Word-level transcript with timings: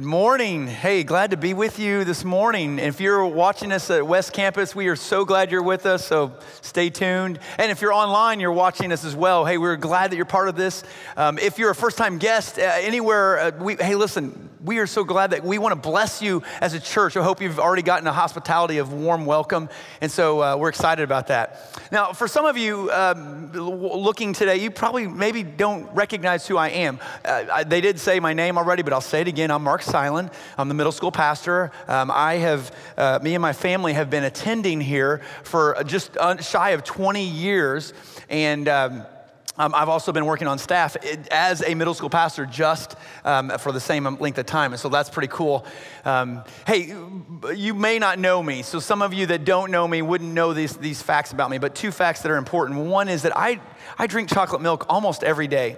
Good 0.00 0.06
morning. 0.06 0.66
Hey, 0.66 1.04
glad 1.04 1.32
to 1.32 1.36
be 1.36 1.52
with 1.52 1.78
you 1.78 2.04
this 2.04 2.24
morning. 2.24 2.78
If 2.78 3.02
you're 3.02 3.26
watching 3.26 3.70
us 3.70 3.90
at 3.90 4.06
West 4.06 4.32
Campus, 4.32 4.74
we 4.74 4.88
are 4.88 4.96
so 4.96 5.26
glad 5.26 5.50
you're 5.50 5.62
with 5.62 5.84
us, 5.84 6.06
so 6.06 6.32
stay 6.62 6.88
tuned. 6.88 7.38
And 7.58 7.70
if 7.70 7.82
you're 7.82 7.92
online, 7.92 8.40
you're 8.40 8.50
watching 8.50 8.92
us 8.92 9.04
as 9.04 9.14
well. 9.14 9.44
Hey, 9.44 9.58
we're 9.58 9.76
glad 9.76 10.10
that 10.10 10.16
you're 10.16 10.24
part 10.24 10.48
of 10.48 10.56
this. 10.56 10.84
Um, 11.18 11.38
if 11.38 11.58
you're 11.58 11.68
a 11.68 11.74
first 11.74 11.98
time 11.98 12.16
guest 12.16 12.58
uh, 12.58 12.62
anywhere, 12.62 13.38
uh, 13.40 13.50
we, 13.62 13.74
hey, 13.74 13.94
listen, 13.94 14.48
we 14.64 14.78
are 14.78 14.86
so 14.86 15.04
glad 15.04 15.30
that 15.30 15.44
we 15.44 15.58
want 15.58 15.74
to 15.74 15.88
bless 15.88 16.20
you 16.20 16.42
as 16.60 16.74
a 16.74 16.80
church. 16.80 17.16
I 17.16 17.22
hope 17.22 17.40
you've 17.40 17.58
already 17.58 17.82
gotten 17.82 18.06
a 18.06 18.12
hospitality 18.12 18.78
of 18.78 18.92
warm 18.92 19.26
welcome. 19.26 19.68
And 20.00 20.10
so 20.10 20.42
uh, 20.42 20.56
we're 20.56 20.68
excited 20.68 21.02
about 21.02 21.28
that. 21.28 21.78
Now, 21.90 22.12
for 22.12 22.28
some 22.28 22.44
of 22.44 22.56
you 22.56 22.90
um, 22.90 23.52
looking 23.52 24.32
today, 24.32 24.56
you 24.56 24.70
probably 24.70 25.06
maybe 25.06 25.42
don't 25.42 25.92
recognize 25.94 26.46
who 26.46 26.56
I 26.56 26.68
am. 26.68 27.00
Uh, 27.24 27.64
they 27.64 27.80
did 27.80 27.98
say 27.98 28.20
my 28.20 28.32
name 28.32 28.58
already, 28.58 28.82
but 28.82 28.92
I'll 28.92 29.00
say 29.00 29.22
it 29.22 29.28
again. 29.28 29.50
I'm 29.50 29.62
Mark 29.62 29.82
Silent. 29.90 30.32
I'm 30.56 30.68
the 30.68 30.74
middle 30.74 30.92
school 30.92 31.10
pastor. 31.10 31.72
Um, 31.88 32.12
I 32.12 32.34
have, 32.34 32.74
uh, 32.96 33.18
me 33.22 33.34
and 33.34 33.42
my 33.42 33.52
family 33.52 33.92
have 33.94 34.08
been 34.08 34.22
attending 34.22 34.80
here 34.80 35.20
for 35.42 35.76
just 35.84 36.16
shy 36.42 36.70
of 36.70 36.84
20 36.84 37.24
years. 37.24 37.92
And, 38.28 38.68
um, 38.68 39.06
um, 39.56 39.74
I've 39.74 39.88
also 39.88 40.12
been 40.12 40.24
working 40.26 40.46
on 40.46 40.58
staff 40.58 40.96
as 41.30 41.62
a 41.62 41.74
middle 41.74 41.92
school 41.92 42.08
pastor 42.08 42.46
just 42.46 42.94
um, 43.24 43.50
for 43.58 43.72
the 43.72 43.80
same 43.80 44.04
length 44.18 44.38
of 44.38 44.46
time. 44.46 44.72
And 44.72 44.80
so 44.80 44.88
that's 44.88 45.10
pretty 45.10 45.28
cool. 45.28 45.66
Um, 46.04 46.44
hey, 46.66 46.94
you 47.54 47.74
may 47.74 47.98
not 47.98 48.18
know 48.18 48.42
me. 48.42 48.62
So 48.62 48.78
some 48.78 49.02
of 49.02 49.12
you 49.12 49.26
that 49.26 49.44
don't 49.44 49.70
know 49.70 49.86
me 49.86 50.02
wouldn't 50.02 50.32
know 50.32 50.54
these, 50.54 50.76
these 50.76 51.02
facts 51.02 51.32
about 51.32 51.50
me. 51.50 51.58
But 51.58 51.74
two 51.74 51.90
facts 51.90 52.22
that 52.22 52.30
are 52.30 52.36
important. 52.36 52.78
One 52.78 53.08
is 53.08 53.22
that 53.22 53.36
I, 53.36 53.60
I 53.98 54.06
drink 54.06 54.30
chocolate 54.30 54.62
milk 54.62 54.86
almost 54.88 55.24
every 55.24 55.48
day 55.48 55.76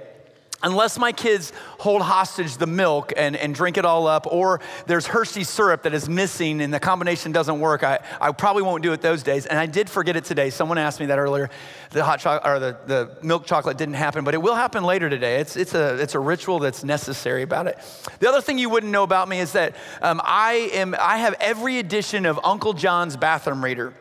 unless 0.63 0.99
my 0.99 1.13
kids 1.13 1.53
hold 1.79 2.03
hostage 2.03 2.57
the 2.57 2.67
milk 2.67 3.13
and, 3.17 3.37
and 3.37 3.55
drink 3.55 3.77
it 3.77 3.85
all 3.85 4.07
up, 4.07 4.27
or 4.27 4.61
there's 4.87 5.07
Hershey 5.07 5.45
syrup 5.45 5.83
that 5.83 5.95
is 5.95 6.09
missing 6.09 6.61
and 6.61 6.73
the 6.73 6.81
combination 6.81 7.33
doesn't 7.33 7.61
work, 7.61 7.83
I, 7.83 8.01
I 8.21 8.33
probably 8.33 8.63
won't 8.63 8.83
do 8.83 8.93
it 8.93 9.01
those 9.01 9.23
days. 9.23 9.47
And 9.47 9.59
I 9.59 9.67
did 9.67 9.91
forget 9.91 10.17
it 10.17 10.25
today. 10.25 10.51
Someone 10.51 10.79
asked 10.79 11.01
me 11.01 11.07
that 11.07 11.19
earlier. 11.19 11.51
The 11.91 12.05
hot 12.05 12.21
chocolate 12.21 12.51
or 12.51 12.59
the, 12.59 12.79
the 12.87 13.17
milk 13.23 13.47
chocolate 13.47 13.77
didn't 13.77 13.95
happen, 13.95 14.25
but 14.25 14.35
it 14.35 14.43
will 14.43 14.55
happen 14.55 14.85
later 14.85 15.11
today. 15.11 15.41
It's, 15.41 15.57
it's, 15.57 15.75
a, 15.75 16.01
it's 16.01 16.15
a 16.15 16.21
ritual 16.21 16.59
that's 16.59 16.85
necessary 16.85 17.43
about 17.43 17.67
it. 17.67 17.79
The 18.21 18.29
other 18.29 18.41
thing 18.41 18.59
you 18.59 18.71
wouldn't 18.71 18.93
know 18.93 19.03
about 19.03 19.29
me 19.29 19.41
is 19.41 19.53
that 19.53 19.75
um, 20.01 20.21
I, 20.25 20.71
am, 20.73 20.95
I 20.99 21.19
have 21.19 21.35
every 21.41 21.79
edition 21.79 22.27
of 22.27 22.39
Uncle 22.45 22.73
John's 22.73 23.17
bathroom 23.17 23.65
reader. 23.65 23.95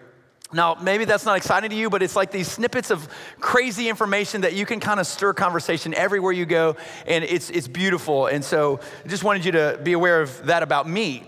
Now, 0.54 0.76
maybe 0.82 1.06
that's 1.06 1.26
not 1.26 1.38
exciting 1.38 1.70
to 1.70 1.76
you, 1.76 1.90
but 1.90 2.04
it's 2.04 2.16
like 2.16 2.32
these 2.32 2.52
snippets 2.52 2.92
of 2.92 3.08
crazy 3.40 3.88
information 3.88 4.42
that 4.42 4.54
you 4.54 4.66
can 4.66 4.80
kind 4.82 5.00
of 5.00 5.08
stir 5.08 5.34
conversation 5.34 5.94
everywhere 5.94 6.34
you 6.34 6.46
go, 6.46 6.76
and 7.08 7.24
it's, 7.24 7.50
it's 7.50 7.70
beautiful. 7.70 8.28
And 8.28 8.44
so 8.44 8.80
I 9.06 9.08
just 9.08 9.24
wanted 9.24 9.46
you 9.46 9.54
to 9.54 9.80
be 9.82 9.94
aware 9.94 10.22
of 10.22 10.46
that 10.48 10.62
about 10.62 10.90
me. 10.90 11.24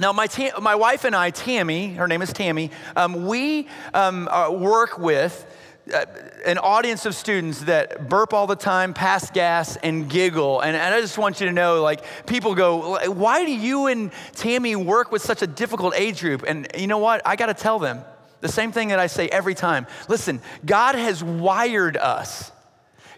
Now, 0.00 0.12
my, 0.12 0.26
ta- 0.26 0.58
my 0.60 0.74
wife 0.74 1.04
and 1.04 1.14
I, 1.14 1.30
Tammy, 1.30 1.94
her 1.94 2.08
name 2.08 2.22
is 2.22 2.32
Tammy, 2.32 2.70
um, 2.96 3.26
we 3.26 3.68
um, 3.92 4.28
uh, 4.28 4.50
work 4.50 4.98
with 4.98 5.46
uh, 5.92 6.06
an 6.46 6.56
audience 6.56 7.04
of 7.04 7.14
students 7.14 7.60
that 7.64 8.08
burp 8.08 8.32
all 8.32 8.46
the 8.46 8.56
time, 8.56 8.94
pass 8.94 9.30
gas, 9.30 9.76
and 9.76 10.08
giggle. 10.08 10.62
And, 10.62 10.74
and, 10.74 10.94
I 10.94 11.00
just 11.02 11.18
want 11.18 11.40
you 11.40 11.46
to 11.46 11.52
know 11.52 11.82
like, 11.82 12.02
people 12.26 12.54
go, 12.54 12.98
why 13.10 13.44
do 13.44 13.52
you 13.52 13.86
and 13.86 14.10
Tammy 14.32 14.74
work 14.74 15.12
with 15.12 15.20
such 15.20 15.42
a 15.42 15.46
difficult 15.46 15.94
age 15.94 16.22
group? 16.22 16.42
And 16.48 16.66
you 16.76 16.86
know 16.86 16.98
what? 16.98 17.20
I 17.26 17.36
got 17.36 17.46
to 17.46 17.54
tell 17.54 17.78
them 17.78 18.02
the 18.44 18.52
same 18.52 18.72
thing 18.72 18.88
that 18.88 18.98
I 18.98 19.06
say 19.06 19.26
every 19.28 19.54
time. 19.54 19.86
Listen, 20.06 20.38
God 20.66 20.96
has 20.96 21.24
wired 21.24 21.96
us. 21.96 22.52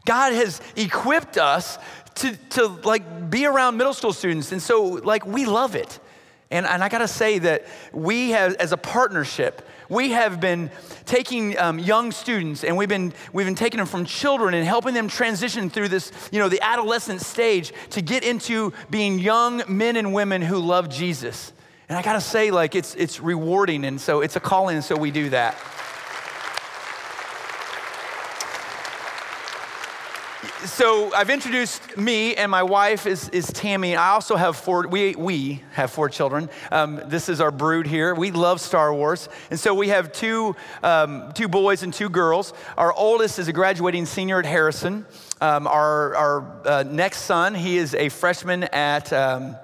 God 0.05 0.33
has 0.33 0.61
equipped 0.77 1.37
us 1.37 1.79
to, 2.17 2.37
to 2.51 2.69
like 2.85 3.29
be 3.29 3.45
around 3.45 3.77
middle 3.77 3.93
school 3.93 4.13
students. 4.13 4.53
And 4.53 4.63
so 4.63 4.85
like 4.85 5.27
we 5.27 5.45
love 5.45 5.75
it. 5.75 5.99
And, 6.53 6.65
and 6.65 6.81
I 6.81 6.89
gotta 6.89 7.09
say 7.09 7.41
that 7.41 7.67
we 7.93 8.31
have, 8.31 8.55
as 8.55 8.71
a 8.71 8.77
partnership, 8.77 9.69
we 9.89 10.13
have 10.13 10.41
been 10.41 10.71
taking 11.07 11.59
um, 11.59 11.81
young 11.81 12.13
students 12.13 12.63
and 12.63 12.77
we've 12.77 12.89
been, 12.89 13.13
we've 13.33 13.47
been 13.47 13.57
taking 13.57 13.79
them 13.79 13.89
from 13.89 14.05
children 14.05 14.55
and 14.55 14.65
helping 14.65 14.95
them 14.95 15.09
transition 15.09 15.71
through 15.71 15.89
this, 15.89 16.13
you 16.31 16.39
know, 16.39 16.49
the 16.49 16.63
adolescent 16.63 17.21
stage 17.21 17.73
to 17.91 18.01
get 18.01 18.23
into 18.23 18.73
being 18.91 19.19
young 19.19 19.65
men 19.67 19.97
and 19.97 20.15
women 20.15 20.41
who 20.41 20.59
love 20.59 20.89
Jesus. 20.89 21.53
And 21.89 21.97
I 21.97 22.03
gotta 22.03 22.21
say, 22.21 22.51
like, 22.51 22.75
it's, 22.75 22.95
it's 22.97 23.21
rewarding, 23.21 23.85
and 23.85 24.01
so 24.01 24.21
it's 24.21 24.37
a 24.37 24.41
calling, 24.41 24.77
and 24.77 24.85
so 24.85 24.97
we 24.97 25.11
do 25.11 25.31
that. 25.31 25.57
so 30.67 31.13
I've 31.15 31.31
introduced 31.31 31.97
me 31.97 32.35
and 32.35 32.51
my 32.51 32.63
wife 32.63 33.07
is, 33.07 33.29
is 33.29 33.47
Tammy. 33.47 33.95
I 33.97 34.11
also 34.11 34.37
have 34.37 34.57
four, 34.57 34.87
we, 34.87 35.15
we 35.15 35.63
have 35.73 35.91
four 35.91 36.09
children. 36.09 36.51
Um, 36.73 37.01
this 37.07 37.29
is 37.29 37.41
our 37.41 37.51
brood 37.51 37.87
here. 37.87 38.15
We 38.15 38.31
love 38.31 38.61
Star 38.61 38.93
Wars. 38.93 39.29
And 39.51 39.59
so 39.59 39.75
we 39.75 39.89
have 39.89 40.13
two, 40.13 40.57
um, 40.83 41.33
two 41.35 41.49
boys 41.49 41.83
and 41.83 41.95
two 41.95 42.09
girls. 42.09 42.53
Our 42.77 42.93
oldest 42.93 43.39
is 43.39 43.49
a 43.49 43.53
graduating 43.53 44.07
senior 44.07 44.39
at 44.39 44.47
Harrison. 44.47 45.07
Um, 45.41 45.67
our 45.67 46.15
our 46.15 46.67
uh, 46.67 46.85
next 46.85 47.23
son, 47.23 47.55
he 47.55 47.77
is 47.77 47.95
a 47.95 48.09
freshman 48.09 48.65
at 48.65 49.13
um, 49.13 49.57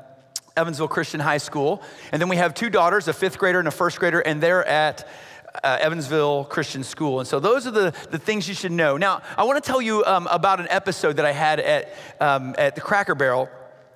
Evansville 0.57 0.89
Christian 0.89 1.21
High 1.21 1.39
School. 1.39 1.83
And 2.13 2.21
then 2.21 2.29
we 2.29 2.37
have 2.37 2.55
two 2.55 2.71
daughters, 2.71 3.09
a 3.09 3.13
fifth 3.13 3.39
grader 3.39 3.59
and 3.59 3.69
a 3.69 3.73
first 3.73 3.99
grader, 3.99 4.21
and 4.21 4.43
they're 4.43 4.67
at 4.67 5.09
uh, 5.63 5.79
Evansville 5.81 6.45
Christian 6.45 6.83
School. 6.83 7.21
And 7.21 7.29
so 7.29 7.41
those 7.41 7.67
are 7.67 7.71
the, 7.71 7.95
the 8.11 8.19
things 8.19 8.49
you 8.49 8.55
should 8.55 8.73
know. 8.73 8.97
Now, 8.97 9.23
I 9.37 9.45
want 9.45 9.63
to 9.63 9.67
tell 9.67 9.83
you 9.83 10.05
um, 10.05 10.27
about 10.31 10.61
an 10.61 10.67
episode 10.71 11.17
that 11.17 11.27
I 11.27 11.33
had 11.33 11.61
at, 11.61 11.95
um, 12.21 12.55
at 12.59 12.75
the 12.75 12.81
Cracker 12.81 13.15
Barrel 13.15 13.49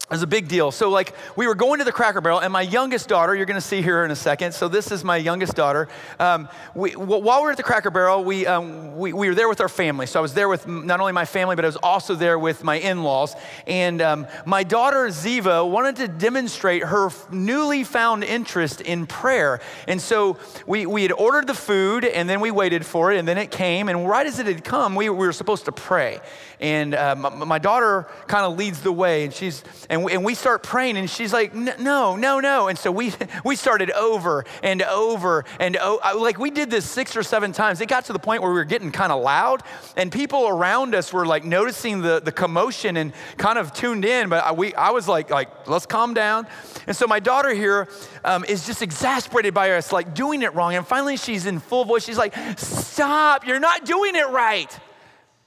it 0.09 0.13
was 0.13 0.23
a 0.23 0.27
big 0.29 0.47
deal. 0.47 0.71
So, 0.71 0.89
like, 0.89 1.15
we 1.35 1.49
were 1.49 1.57
going 1.57 1.81
to 1.81 1.85
the 1.85 1.91
Cracker 1.91 2.21
Barrel, 2.21 2.39
and 2.39 2.53
my 2.53 2.63
youngest 2.63 3.09
daughter, 3.09 3.35
you're 3.35 3.45
going 3.45 3.61
to 3.61 3.61
see 3.61 3.83
here 3.83 4.05
in 4.05 4.13
a 4.13 4.17
second. 4.17 4.53
So, 4.53 4.69
this 4.69 4.93
is 4.93 5.03
my 5.03 5.17
youngest 5.17 5.57
daughter. 5.57 5.89
Um, 6.21 6.49
we, 6.77 6.93
while 6.93 7.41
we 7.41 7.47
were 7.47 7.51
at 7.51 7.57
the 7.57 7.65
Cracker 7.65 7.91
Barrel, 7.91 8.23
we, 8.23 8.47
um, 8.47 8.97
we, 8.97 9.13
we, 9.13 9.29
were 9.29 9.35
there 9.35 9.49
with 9.49 9.61
our 9.61 9.69
family. 9.69 10.07
So, 10.07 10.21
I 10.21 10.23
was 10.23 10.33
there 10.33 10.49
with 10.49 10.69
not 10.69 11.01
only 11.01 11.11
my 11.13 11.25
family, 11.25 11.57
but 11.57 11.65
I 11.65 11.67
was 11.67 11.77
also 11.79 12.15
there 12.15 12.39
with 12.39 12.63
my 12.63 12.77
in 12.77 13.03
laws. 13.03 13.35
And 13.67 14.01
um, 14.01 14.29
my 14.45 14.63
daughter, 14.63 15.09
Ziva, 15.09 15.69
wanted 15.69 15.97
to 15.97 16.07
demonstrate 16.07 16.85
her 16.85 17.11
newly 17.33 17.83
found 17.83 18.23
interest 18.23 18.83
in 18.83 19.09
prayer. 19.09 19.59
And 19.89 20.01
so, 20.01 20.39
we, 20.69 20.87
we 20.87 21.03
had 21.03 21.11
ordered 21.11 21.49
the 21.49 21.55
food, 21.55 22.05
and 22.05 22.29
then 22.29 22.41
we 22.41 22.53
waited 22.53 22.87
for 22.87 23.11
it, 23.11 23.19
and 23.19 23.27
then 23.27 23.39
it 23.39 23.51
came. 23.51 23.89
And 23.89 24.09
right 24.09 24.29
as 24.29 24.39
it 24.39 24.47
had 24.47 24.63
come, 24.63 24.95
we, 24.95 25.11
we 25.11 25.27
were 25.27 25.33
supposed 25.33 25.65
to 25.65 25.73
pray. 25.73 26.21
And 26.61 26.95
uh, 26.95 27.17
my, 27.17 27.31
my 27.45 27.59
daughter 27.59 28.07
kind 28.29 28.47
of 28.47 28.57
leads 28.57 28.83
the 28.83 28.93
way, 28.93 29.25
and 29.25 29.35
she's, 29.35 29.65
and 29.89 30.05
we, 30.05 30.13
and 30.13 30.25
we 30.25 30.35
start 30.35 30.63
praying, 30.63 30.97
and 30.97 31.09
she's 31.09 31.33
like, 31.33 31.55
no, 31.55 32.17
no, 32.17 32.41
no. 32.41 32.69
And 32.69 32.79
so 32.79 32.91
we, 32.91 33.13
we 33.45 33.57
started 33.57 33.91
over 33.93 34.45
and 34.63 34.83
over 34.83 35.45
and. 35.61 35.77
Like 36.17 36.39
we 36.39 36.51
did 36.51 36.71
this 36.71 36.85
six 36.85 37.17
or 37.17 37.23
seven 37.23 37.53
times. 37.53 37.81
It 37.81 37.89
got 37.89 38.07
to 38.07 38.13
the 38.13 38.19
point 38.19 38.43
where 38.43 38.51
we 38.51 38.57
were 38.57 38.65
getting 38.65 38.91
kind 38.91 39.13
of 39.13 39.23
loud, 39.23 39.63
and 39.97 40.11
people 40.11 40.49
around 40.49 40.95
us 40.95 41.13
were 41.13 41.27
like 41.27 41.45
noticing 41.45 42.01
the, 42.01 42.21
the 42.21 42.33
commotion 42.33 42.97
and 42.97 43.13
kind 43.37 43.59
of 43.59 43.73
tuned 43.73 44.05
in. 44.05 44.29
But 44.29 44.45
I, 44.45 44.53
we, 44.53 44.75
I 44.75 44.91
was 44.91 45.07
like, 45.07 45.31
like, 45.31 45.69
let's 45.69 45.87
calm 45.87 46.15
down. 46.15 46.47
And 46.87 46.97
so 46.97 47.07
my 47.07 47.21
daughter 47.21 47.53
here 47.53 47.89
um, 48.25 48.45
is 48.45 48.67
just 48.67 48.83
exasperated 48.83 49.55
by 49.55 49.73
us, 49.73 49.93
like 49.93 50.15
doing 50.15 50.43
it 50.43 50.55
wrong. 50.55 50.75
And 50.75 50.87
finally, 50.87 51.17
she's 51.17 51.47
in 51.47 51.61
full 51.61 51.85
voice. 51.85 52.05
She's 52.05 52.19
like, 52.19 52.35
stop, 52.57 53.47
you're 53.47 53.61
not 53.61 53.85
doing 53.85 54.17
it 54.17 54.29
right. 54.31 54.77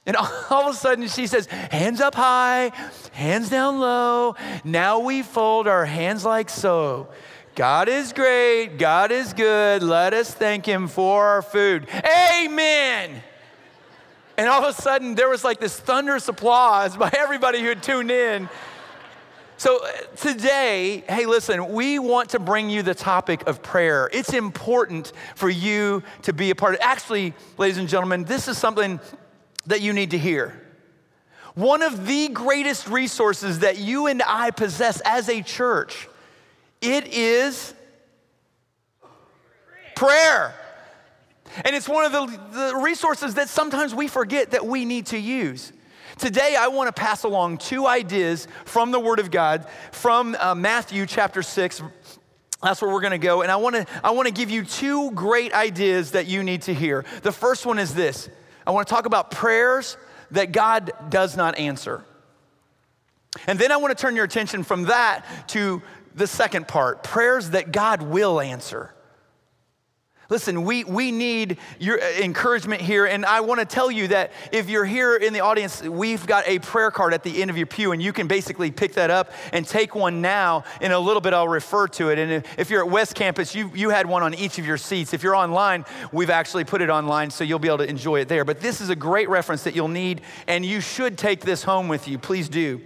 And 0.06 0.16
all 0.16 0.68
of 0.68 0.74
a 0.74 0.78
sudden 0.78 1.08
she 1.08 1.26
says, 1.26 1.46
hands 1.46 2.00
up 2.00 2.14
high, 2.14 2.72
hands 3.12 3.50
down 3.50 3.80
low. 3.80 4.36
Now 4.64 5.00
we 5.00 5.22
fold 5.22 5.66
our 5.66 5.84
hands 5.84 6.24
like 6.24 6.48
so. 6.48 7.08
God 7.54 7.88
is 7.88 8.12
great. 8.12 8.78
God 8.78 9.10
is 9.10 9.32
good. 9.32 9.82
Let 9.82 10.14
us 10.14 10.32
thank 10.32 10.66
Him 10.66 10.88
for 10.88 11.26
our 11.26 11.42
food. 11.42 11.86
Amen. 11.92 13.22
And 14.36 14.48
all 14.48 14.64
of 14.64 14.78
a 14.78 14.80
sudden, 14.80 15.14
there 15.14 15.28
was 15.28 15.44
like 15.44 15.60
this 15.60 15.78
thunderous 15.78 16.28
applause 16.28 16.96
by 16.96 17.12
everybody 17.18 17.60
who 17.60 17.68
had 17.68 17.82
tuned 17.82 18.10
in. 18.10 18.48
So 19.58 19.84
uh, 19.84 19.90
today, 20.16 21.04
hey, 21.06 21.26
listen, 21.26 21.74
we 21.74 21.98
want 21.98 22.30
to 22.30 22.38
bring 22.38 22.70
you 22.70 22.82
the 22.82 22.94
topic 22.94 23.46
of 23.46 23.62
prayer. 23.62 24.08
It's 24.10 24.32
important 24.32 25.12
for 25.34 25.50
you 25.50 26.02
to 26.22 26.32
be 26.32 26.48
a 26.48 26.54
part 26.54 26.72
of. 26.72 26.80
Actually, 26.80 27.34
ladies 27.58 27.76
and 27.76 27.86
gentlemen, 27.86 28.24
this 28.24 28.48
is 28.48 28.56
something 28.56 28.98
that 29.66 29.82
you 29.82 29.92
need 29.92 30.12
to 30.12 30.18
hear. 30.18 30.58
One 31.54 31.82
of 31.82 32.06
the 32.06 32.28
greatest 32.28 32.88
resources 32.88 33.60
that 33.60 33.78
you 33.78 34.06
and 34.06 34.22
I 34.26 34.50
possess 34.50 35.00
as 35.04 35.28
a 35.28 35.42
church, 35.42 36.08
it 36.80 37.08
is 37.08 37.74
prayer. 39.96 40.54
And 41.64 41.74
it's 41.74 41.88
one 41.88 42.04
of 42.04 42.12
the, 42.12 42.40
the 42.52 42.76
resources 42.76 43.34
that 43.34 43.48
sometimes 43.48 43.94
we 43.94 44.06
forget 44.06 44.52
that 44.52 44.64
we 44.64 44.84
need 44.84 45.06
to 45.06 45.18
use. 45.18 45.72
Today, 46.16 46.54
I 46.58 46.68
want 46.68 46.94
to 46.94 47.00
pass 47.00 47.24
along 47.24 47.58
two 47.58 47.86
ideas 47.86 48.46
from 48.64 48.92
the 48.92 49.00
Word 49.00 49.18
of 49.18 49.30
God 49.30 49.66
from 49.90 50.36
uh, 50.38 50.54
Matthew 50.54 51.06
chapter 51.06 51.42
6. 51.42 51.82
That's 52.62 52.82
where 52.82 52.92
we're 52.92 53.00
going 53.00 53.12
to 53.12 53.18
go. 53.18 53.42
And 53.42 53.50
I 53.50 53.56
want 53.56 53.74
to, 53.74 53.86
I 54.04 54.10
want 54.10 54.28
to 54.28 54.34
give 54.34 54.50
you 54.50 54.64
two 54.64 55.10
great 55.12 55.52
ideas 55.54 56.12
that 56.12 56.26
you 56.26 56.42
need 56.42 56.62
to 56.62 56.74
hear. 56.74 57.04
The 57.22 57.32
first 57.32 57.66
one 57.66 57.78
is 57.78 57.94
this 57.94 58.28
I 58.66 58.70
want 58.70 58.86
to 58.86 58.94
talk 58.94 59.06
about 59.06 59.30
prayers 59.30 59.96
that 60.30 60.52
God 60.52 60.92
does 61.08 61.36
not 61.36 61.58
answer. 61.58 62.04
And 63.46 63.58
then 63.58 63.70
I 63.72 63.76
want 63.76 63.96
to 63.96 64.00
turn 64.00 64.16
your 64.16 64.24
attention 64.24 64.64
from 64.64 64.84
that 64.84 65.24
to 65.48 65.82
the 66.14 66.26
second 66.26 66.66
part 66.66 67.04
prayers 67.04 67.50
that 67.50 67.72
God 67.72 68.02
will 68.02 68.40
answer. 68.40 68.92
Listen, 70.30 70.62
we, 70.62 70.84
we 70.84 71.10
need 71.10 71.58
your 71.80 72.00
uh, 72.00 72.06
encouragement 72.22 72.80
here. 72.80 73.04
And 73.04 73.26
I 73.26 73.40
want 73.40 73.58
to 73.58 73.66
tell 73.66 73.90
you 73.90 74.06
that 74.08 74.30
if 74.52 74.70
you're 74.70 74.84
here 74.84 75.16
in 75.16 75.32
the 75.32 75.40
audience, 75.40 75.82
we've 75.82 76.24
got 76.24 76.46
a 76.46 76.60
prayer 76.60 76.92
card 76.92 77.12
at 77.12 77.24
the 77.24 77.42
end 77.42 77.50
of 77.50 77.56
your 77.56 77.66
pew, 77.66 77.90
and 77.90 78.00
you 78.00 78.12
can 78.12 78.28
basically 78.28 78.70
pick 78.70 78.94
that 78.94 79.10
up 79.10 79.32
and 79.52 79.66
take 79.66 79.96
one 79.96 80.20
now. 80.20 80.62
In 80.80 80.92
a 80.92 80.98
little 80.98 81.20
bit, 81.20 81.34
I'll 81.34 81.48
refer 81.48 81.88
to 81.88 82.10
it. 82.10 82.18
And 82.20 82.44
if 82.56 82.70
you're 82.70 82.84
at 82.84 82.90
West 82.90 83.16
Campus, 83.16 83.56
you, 83.56 83.72
you 83.74 83.90
had 83.90 84.06
one 84.06 84.22
on 84.22 84.32
each 84.34 84.58
of 84.58 84.66
your 84.66 84.78
seats. 84.78 85.12
If 85.12 85.24
you're 85.24 85.34
online, 85.36 85.84
we've 86.12 86.30
actually 86.30 86.62
put 86.62 86.80
it 86.80 86.90
online, 86.90 87.30
so 87.30 87.42
you'll 87.42 87.58
be 87.58 87.68
able 87.68 87.78
to 87.78 87.90
enjoy 87.90 88.20
it 88.20 88.28
there. 88.28 88.44
But 88.44 88.60
this 88.60 88.80
is 88.80 88.88
a 88.88 88.96
great 88.96 89.28
reference 89.28 89.64
that 89.64 89.74
you'll 89.74 89.88
need, 89.88 90.20
and 90.46 90.64
you 90.64 90.80
should 90.80 91.18
take 91.18 91.40
this 91.40 91.64
home 91.64 91.88
with 91.88 92.06
you. 92.06 92.18
Please 92.18 92.48
do. 92.48 92.80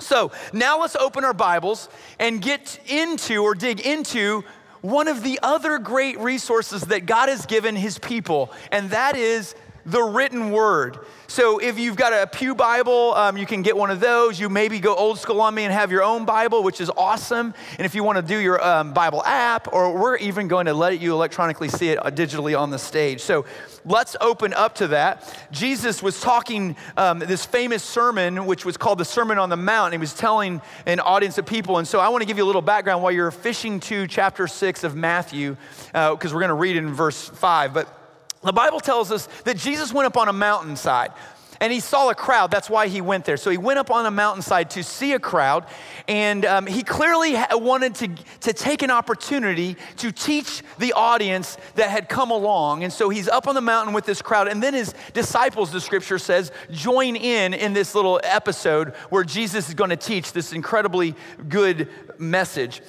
So 0.00 0.32
now 0.54 0.80
let's 0.80 0.96
open 0.96 1.24
our 1.24 1.34
Bibles 1.34 1.90
and 2.18 2.40
get 2.40 2.80
into 2.86 3.42
or 3.42 3.54
dig 3.54 3.80
into 3.80 4.44
one 4.82 5.08
of 5.08 5.22
the 5.22 5.38
other 5.42 5.78
great 5.78 6.18
resources 6.18 6.82
that 6.82 7.06
God 7.06 7.28
has 7.28 7.46
given 7.46 7.76
his 7.76 7.98
people, 7.98 8.50
and 8.70 8.90
that 8.90 9.16
is 9.16 9.54
the 9.86 10.02
written 10.02 10.50
word. 10.50 10.98
So 11.26 11.58
if 11.58 11.78
you've 11.78 11.96
got 11.96 12.12
a 12.12 12.26
Pew 12.26 12.54
Bible, 12.54 13.14
um, 13.14 13.36
you 13.36 13.46
can 13.46 13.62
get 13.62 13.76
one 13.76 13.90
of 13.90 14.00
those. 14.00 14.40
You 14.40 14.48
maybe 14.48 14.80
go 14.80 14.96
old 14.96 15.18
school 15.18 15.40
on 15.40 15.54
me 15.54 15.62
and 15.62 15.72
have 15.72 15.92
your 15.92 16.02
own 16.02 16.24
Bible, 16.24 16.64
which 16.64 16.80
is 16.80 16.90
awesome. 16.96 17.54
And 17.78 17.86
if 17.86 17.94
you 17.94 18.02
want 18.02 18.16
to 18.16 18.22
do 18.22 18.36
your 18.36 18.62
um, 18.64 18.92
Bible 18.92 19.22
app, 19.24 19.72
or 19.72 19.96
we're 19.96 20.16
even 20.16 20.48
going 20.48 20.66
to 20.66 20.74
let 20.74 21.00
you 21.00 21.12
electronically 21.12 21.68
see 21.68 21.90
it 21.90 22.04
uh, 22.04 22.10
digitally 22.10 22.58
on 22.58 22.70
the 22.70 22.78
stage. 22.78 23.20
So 23.20 23.44
let's 23.84 24.16
open 24.20 24.52
up 24.54 24.74
to 24.76 24.88
that. 24.88 25.46
Jesus 25.52 26.02
was 26.02 26.20
talking 26.20 26.76
um, 26.96 27.20
this 27.20 27.46
famous 27.46 27.84
sermon, 27.84 28.46
which 28.46 28.64
was 28.64 28.76
called 28.76 28.98
the 28.98 29.04
Sermon 29.04 29.38
on 29.38 29.50
the 29.50 29.56
Mount. 29.56 29.92
He 29.92 29.98
was 29.98 30.14
telling 30.14 30.60
an 30.86 30.98
audience 30.98 31.38
of 31.38 31.46
people. 31.46 31.78
And 31.78 31.86
so 31.86 32.00
I 32.00 32.08
want 32.08 32.22
to 32.22 32.26
give 32.26 32.38
you 32.38 32.44
a 32.44 32.50
little 32.50 32.60
background 32.60 33.04
while 33.04 33.12
you're 33.12 33.30
fishing 33.30 33.78
to 33.80 34.08
chapter 34.08 34.48
six 34.48 34.82
of 34.82 34.96
Matthew, 34.96 35.56
because 35.92 36.32
uh, 36.32 36.34
we're 36.34 36.40
going 36.40 36.48
to 36.48 36.54
read 36.54 36.76
in 36.76 36.92
verse 36.92 37.28
five. 37.28 37.72
But 37.72 37.96
the 38.42 38.52
Bible 38.52 38.80
tells 38.80 39.12
us 39.12 39.28
that 39.44 39.56
Jesus 39.56 39.92
went 39.92 40.06
up 40.06 40.16
on 40.16 40.28
a 40.28 40.32
mountainside 40.32 41.12
and 41.60 41.72
he 41.72 41.80
saw 41.80 42.08
a 42.08 42.14
crowd. 42.14 42.50
That's 42.50 42.70
why 42.70 42.88
he 42.88 43.00
went 43.02 43.26
there. 43.26 43.36
So 43.36 43.50
he 43.50 43.58
went 43.58 43.78
up 43.78 43.90
on 43.90 44.06
a 44.06 44.10
mountainside 44.10 44.70
to 44.70 44.82
see 44.82 45.12
a 45.12 45.18
crowd, 45.18 45.66
and 46.08 46.46
um, 46.46 46.66
he 46.66 46.82
clearly 46.82 47.36
wanted 47.52 47.94
to, 47.96 48.08
to 48.40 48.52
take 48.54 48.82
an 48.82 48.90
opportunity 48.90 49.76
to 49.98 50.10
teach 50.10 50.62
the 50.78 50.94
audience 50.94 51.58
that 51.74 51.90
had 51.90 52.08
come 52.08 52.30
along. 52.30 52.82
And 52.82 52.92
so 52.92 53.10
he's 53.10 53.28
up 53.28 53.46
on 53.46 53.54
the 53.54 53.60
mountain 53.60 53.92
with 53.92 54.06
this 54.06 54.22
crowd, 54.22 54.48
and 54.48 54.62
then 54.62 54.72
his 54.72 54.94
disciples, 55.12 55.70
the 55.70 55.80
scripture 55.80 56.18
says, 56.18 56.50
join 56.70 57.14
in 57.14 57.52
in 57.52 57.74
this 57.74 57.94
little 57.94 58.20
episode 58.24 58.94
where 59.10 59.24
Jesus 59.24 59.68
is 59.68 59.74
going 59.74 59.90
to 59.90 59.96
teach 59.96 60.32
this 60.32 60.54
incredibly 60.54 61.14
good 61.48 61.88
message. 62.18 62.80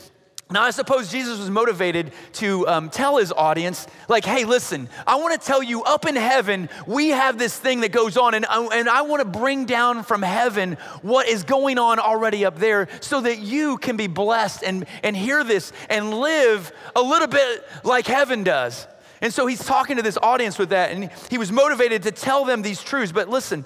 Now, 0.51 0.63
I 0.63 0.71
suppose 0.71 1.09
Jesus 1.09 1.39
was 1.39 1.49
motivated 1.49 2.11
to 2.33 2.67
um, 2.67 2.89
tell 2.89 3.17
his 3.17 3.31
audience, 3.31 3.87
like, 4.09 4.25
hey, 4.25 4.43
listen, 4.43 4.89
I 5.07 5.15
want 5.15 5.39
to 5.39 5.47
tell 5.47 5.63
you 5.63 5.83
up 5.83 6.05
in 6.05 6.15
heaven, 6.15 6.69
we 6.85 7.09
have 7.09 7.37
this 7.37 7.57
thing 7.57 7.81
that 7.81 7.91
goes 7.91 8.17
on, 8.17 8.33
and, 8.33 8.45
I, 8.45 8.61
and 8.77 8.89
I 8.89 9.03
want 9.03 9.21
to 9.21 9.39
bring 9.39 9.65
down 9.65 10.03
from 10.03 10.21
heaven 10.21 10.73
what 11.01 11.27
is 11.27 11.43
going 11.43 11.79
on 11.79 11.99
already 11.99 12.45
up 12.45 12.59
there 12.59 12.89
so 12.99 13.21
that 13.21 13.39
you 13.39 13.77
can 13.77 13.95
be 13.95 14.07
blessed 14.07 14.63
and, 14.63 14.85
and 15.03 15.15
hear 15.15 15.43
this 15.43 15.71
and 15.89 16.13
live 16.13 16.71
a 16.95 17.01
little 17.01 17.27
bit 17.27 17.65
like 17.83 18.05
heaven 18.05 18.43
does. 18.43 18.87
And 19.21 19.33
so 19.33 19.45
he's 19.47 19.63
talking 19.63 19.97
to 19.97 20.01
this 20.01 20.17
audience 20.21 20.57
with 20.57 20.69
that, 20.69 20.91
and 20.91 21.09
he 21.29 21.37
was 21.37 21.51
motivated 21.51 22.03
to 22.03 22.11
tell 22.11 22.43
them 22.43 22.61
these 22.61 22.83
truths. 22.83 23.11
But 23.11 23.29
listen, 23.29 23.63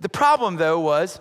the 0.00 0.08
problem, 0.08 0.56
though, 0.56 0.80
was 0.80 1.20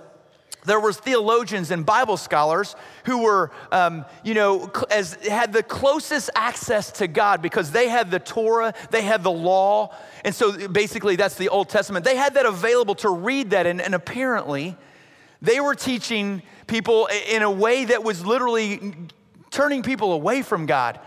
there 0.66 0.80
was 0.80 0.98
theologians 0.98 1.72
and 1.72 1.86
bible 1.86 2.18
scholars 2.18 2.76
who 3.06 3.24
were 3.24 3.52
um, 3.72 4.06
you 4.24 4.34
know 4.34 4.72
as 4.90 5.16
had 5.26 5.52
the 5.54 5.64
closest 5.64 6.30
access 6.36 6.92
to 6.92 7.08
god 7.08 7.42
because 7.42 7.72
they 7.72 7.90
had 7.90 8.10
the 8.12 8.20
torah 8.20 8.74
they 8.92 9.02
had 9.02 9.24
the 9.24 9.32
law. 9.32 9.94
And 10.24 10.34
so 10.34 10.68
basically 10.68 11.16
that's 11.16 11.36
the 11.36 11.50
old 11.50 11.70
testament. 11.70 12.06
They 12.06 12.16
had 12.16 12.36
that 12.36 12.46
available 12.46 12.96
to 12.96 13.10
read 13.10 13.52
that 13.52 13.66
and, 13.68 13.82
and 13.82 13.94
apparently 13.96 14.78
they 15.42 15.60
were 15.60 15.76
teaching 15.76 16.42
people 16.68 17.10
in 17.30 17.42
a 17.42 17.52
way 17.52 17.86
that 17.86 18.04
was 18.04 18.26
literally 18.26 18.94
turning 19.52 19.84
people 19.84 20.14
away 20.14 20.42
from 20.42 20.66
god 20.66 21.00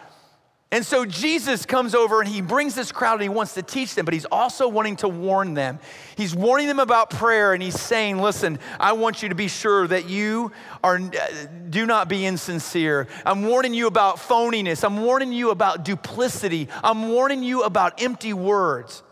and 0.72 0.84
so 0.84 1.04
Jesus 1.04 1.64
comes 1.64 1.94
over 1.94 2.20
and 2.20 2.28
he 2.28 2.40
brings 2.40 2.74
this 2.74 2.90
crowd 2.90 3.14
and 3.14 3.22
he 3.22 3.28
wants 3.28 3.54
to 3.54 3.62
teach 3.62 3.94
them, 3.94 4.04
but 4.04 4.12
he's 4.12 4.24
also 4.24 4.66
wanting 4.66 4.96
to 4.96 5.08
warn 5.08 5.54
them. 5.54 5.78
He's 6.16 6.34
warning 6.34 6.66
them 6.66 6.80
about 6.80 7.10
prayer 7.10 7.52
and 7.52 7.62
he's 7.62 7.80
saying, 7.80 8.18
Listen, 8.18 8.58
I 8.80 8.92
want 8.94 9.22
you 9.22 9.28
to 9.28 9.36
be 9.36 9.46
sure 9.46 9.86
that 9.86 10.08
you 10.08 10.50
are, 10.82 10.98
do 10.98 11.86
not 11.86 12.08
be 12.08 12.26
insincere. 12.26 13.06
I'm 13.24 13.44
warning 13.44 13.74
you 13.74 13.86
about 13.86 14.16
phoniness. 14.16 14.82
I'm 14.82 15.02
warning 15.02 15.32
you 15.32 15.50
about 15.50 15.84
duplicity. 15.84 16.68
I'm 16.82 17.10
warning 17.10 17.44
you 17.44 17.62
about 17.62 18.02
empty 18.02 18.32
words. 18.32 19.04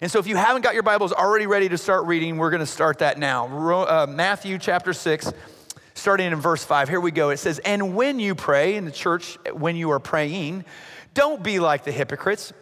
And 0.00 0.10
so 0.10 0.18
if 0.18 0.26
you 0.26 0.36
haven't 0.36 0.62
got 0.62 0.74
your 0.74 0.82
Bibles 0.82 1.12
already 1.12 1.46
ready 1.46 1.68
to 1.68 1.78
start 1.78 2.06
reading, 2.06 2.38
we're 2.38 2.50
going 2.50 2.60
to 2.60 2.66
start 2.66 2.98
that 2.98 3.18
now. 3.18 3.46
Uh, 3.46 4.06
Matthew 4.08 4.58
chapter 4.58 4.92
6 4.92 5.32
starting 6.02 6.32
in 6.32 6.40
verse 6.40 6.64
5. 6.64 6.88
Here 6.88 6.98
we 6.98 7.12
go. 7.12 7.30
It 7.30 7.36
says, 7.36 7.60
And 7.60 7.94
when 7.94 8.18
you 8.18 8.34
pray 8.34 8.74
in 8.74 8.84
the 8.84 8.90
church, 8.90 9.38
when 9.52 9.76
you 9.76 9.92
are 9.92 10.00
praying, 10.00 10.64
don't 11.14 11.44
be 11.44 11.60
like 11.60 11.84
the 11.84 11.92
hypocrites, 11.92 12.52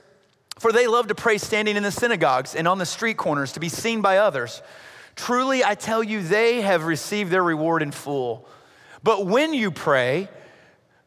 for 0.58 0.72
they 0.72 0.86
love 0.86 1.08
to 1.08 1.14
pray 1.14 1.38
standing 1.38 1.74
in 1.74 1.82
the 1.82 1.90
synagogues 1.90 2.54
and 2.54 2.68
on 2.68 2.76
the 2.76 2.84
street 2.84 3.16
corners 3.16 3.52
to 3.52 3.60
be 3.60 3.70
seen 3.70 4.02
by 4.02 4.18
others. 4.18 4.60
Truly, 5.16 5.64
I 5.64 5.74
tell 5.74 6.04
you, 6.04 6.22
they 6.22 6.60
have 6.60 6.84
received 6.84 7.30
their 7.30 7.42
reward 7.42 7.80
in 7.80 7.92
full. 7.92 8.46
But 9.02 9.24
when 9.24 9.54
you 9.54 9.70
pray, 9.70 10.28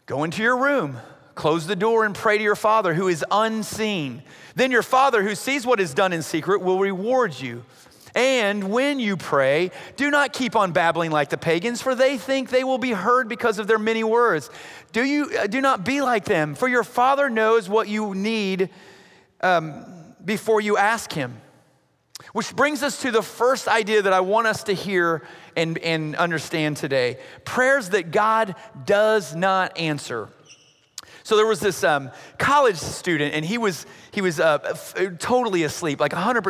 go 0.08 0.24
into 0.24 0.42
your 0.42 0.58
room, 0.58 0.98
close 1.36 1.68
the 1.68 1.76
door, 1.76 2.04
and 2.04 2.16
pray 2.16 2.40
to 2.40 2.44
your 2.44 2.56
Father 2.56 2.96
who 2.96 3.10
is 3.10 3.24
unseen. 3.30 4.24
Then 4.56 4.72
your 4.72 4.82
Father 4.82 5.22
who 5.22 5.36
sees 5.36 5.68
what 5.68 5.80
is 5.80 5.94
done 5.94 6.12
in 6.12 6.24
secret 6.24 6.64
will 6.64 6.80
reward 6.80 7.40
you. 7.40 7.64
And 8.16 8.70
when 8.70 9.00
you 9.00 9.18
pray, 9.18 9.72
do 9.96 10.12
not 10.12 10.34
keep 10.34 10.56
on 10.56 10.72
babbling 10.72 11.10
like 11.10 11.30
the 11.30 11.38
pagans, 11.38 11.82
for 11.82 11.96
they 11.96 12.18
think 12.18 12.50
they 12.50 12.64
will 12.64 12.78
be 12.78 12.92
heard 12.92 13.28
because 13.28 13.58
of 13.58 13.68
their 13.68 13.80
many 13.80 14.04
words. 14.04 14.50
Do, 14.92 15.04
you, 15.04 15.32
uh, 15.40 15.48
do 15.48 15.62
not 15.62 15.84
be 15.84 16.02
like 16.02 16.26
them, 16.26 16.54
for 16.54 16.68
your 16.68 16.84
Father 16.84 17.30
knows 17.30 17.68
what 17.68 17.88
you 17.88 18.14
need 18.14 18.70
um, 19.42 19.84
before 20.24 20.62
you 20.62 20.78
ask 20.78 21.12
Him. 21.12 21.42
Which 22.34 22.56
brings 22.56 22.84
us 22.84 23.02
to 23.02 23.12
the 23.12 23.24
first 23.24 23.68
idea 23.68 24.04
that 24.04 24.14
I 24.14 24.22
want 24.22 24.48
us 24.48 24.64
to 24.66 24.74
hear 24.74 25.24
and, 25.56 25.78
and 25.80 26.16
understand 26.16 26.78
today 26.78 27.18
prayers 27.44 27.90
that 27.90 28.12
God 28.12 28.56
does 28.86 29.36
not 29.36 29.78
answer. 29.78 30.30
So 31.24 31.38
there 31.38 31.46
was 31.46 31.60
this 31.60 31.84
um, 31.84 32.12
college 32.38 32.78
student, 32.78 33.34
and 33.34 33.46
he 33.46 33.58
was 33.58 33.86
he 34.14 34.22
was 34.22 34.40
uh, 34.40 34.60
f- 34.64 34.96
totally 35.18 35.64
asleep, 35.64 36.00
like 36.00 36.12
100%, 36.12 36.44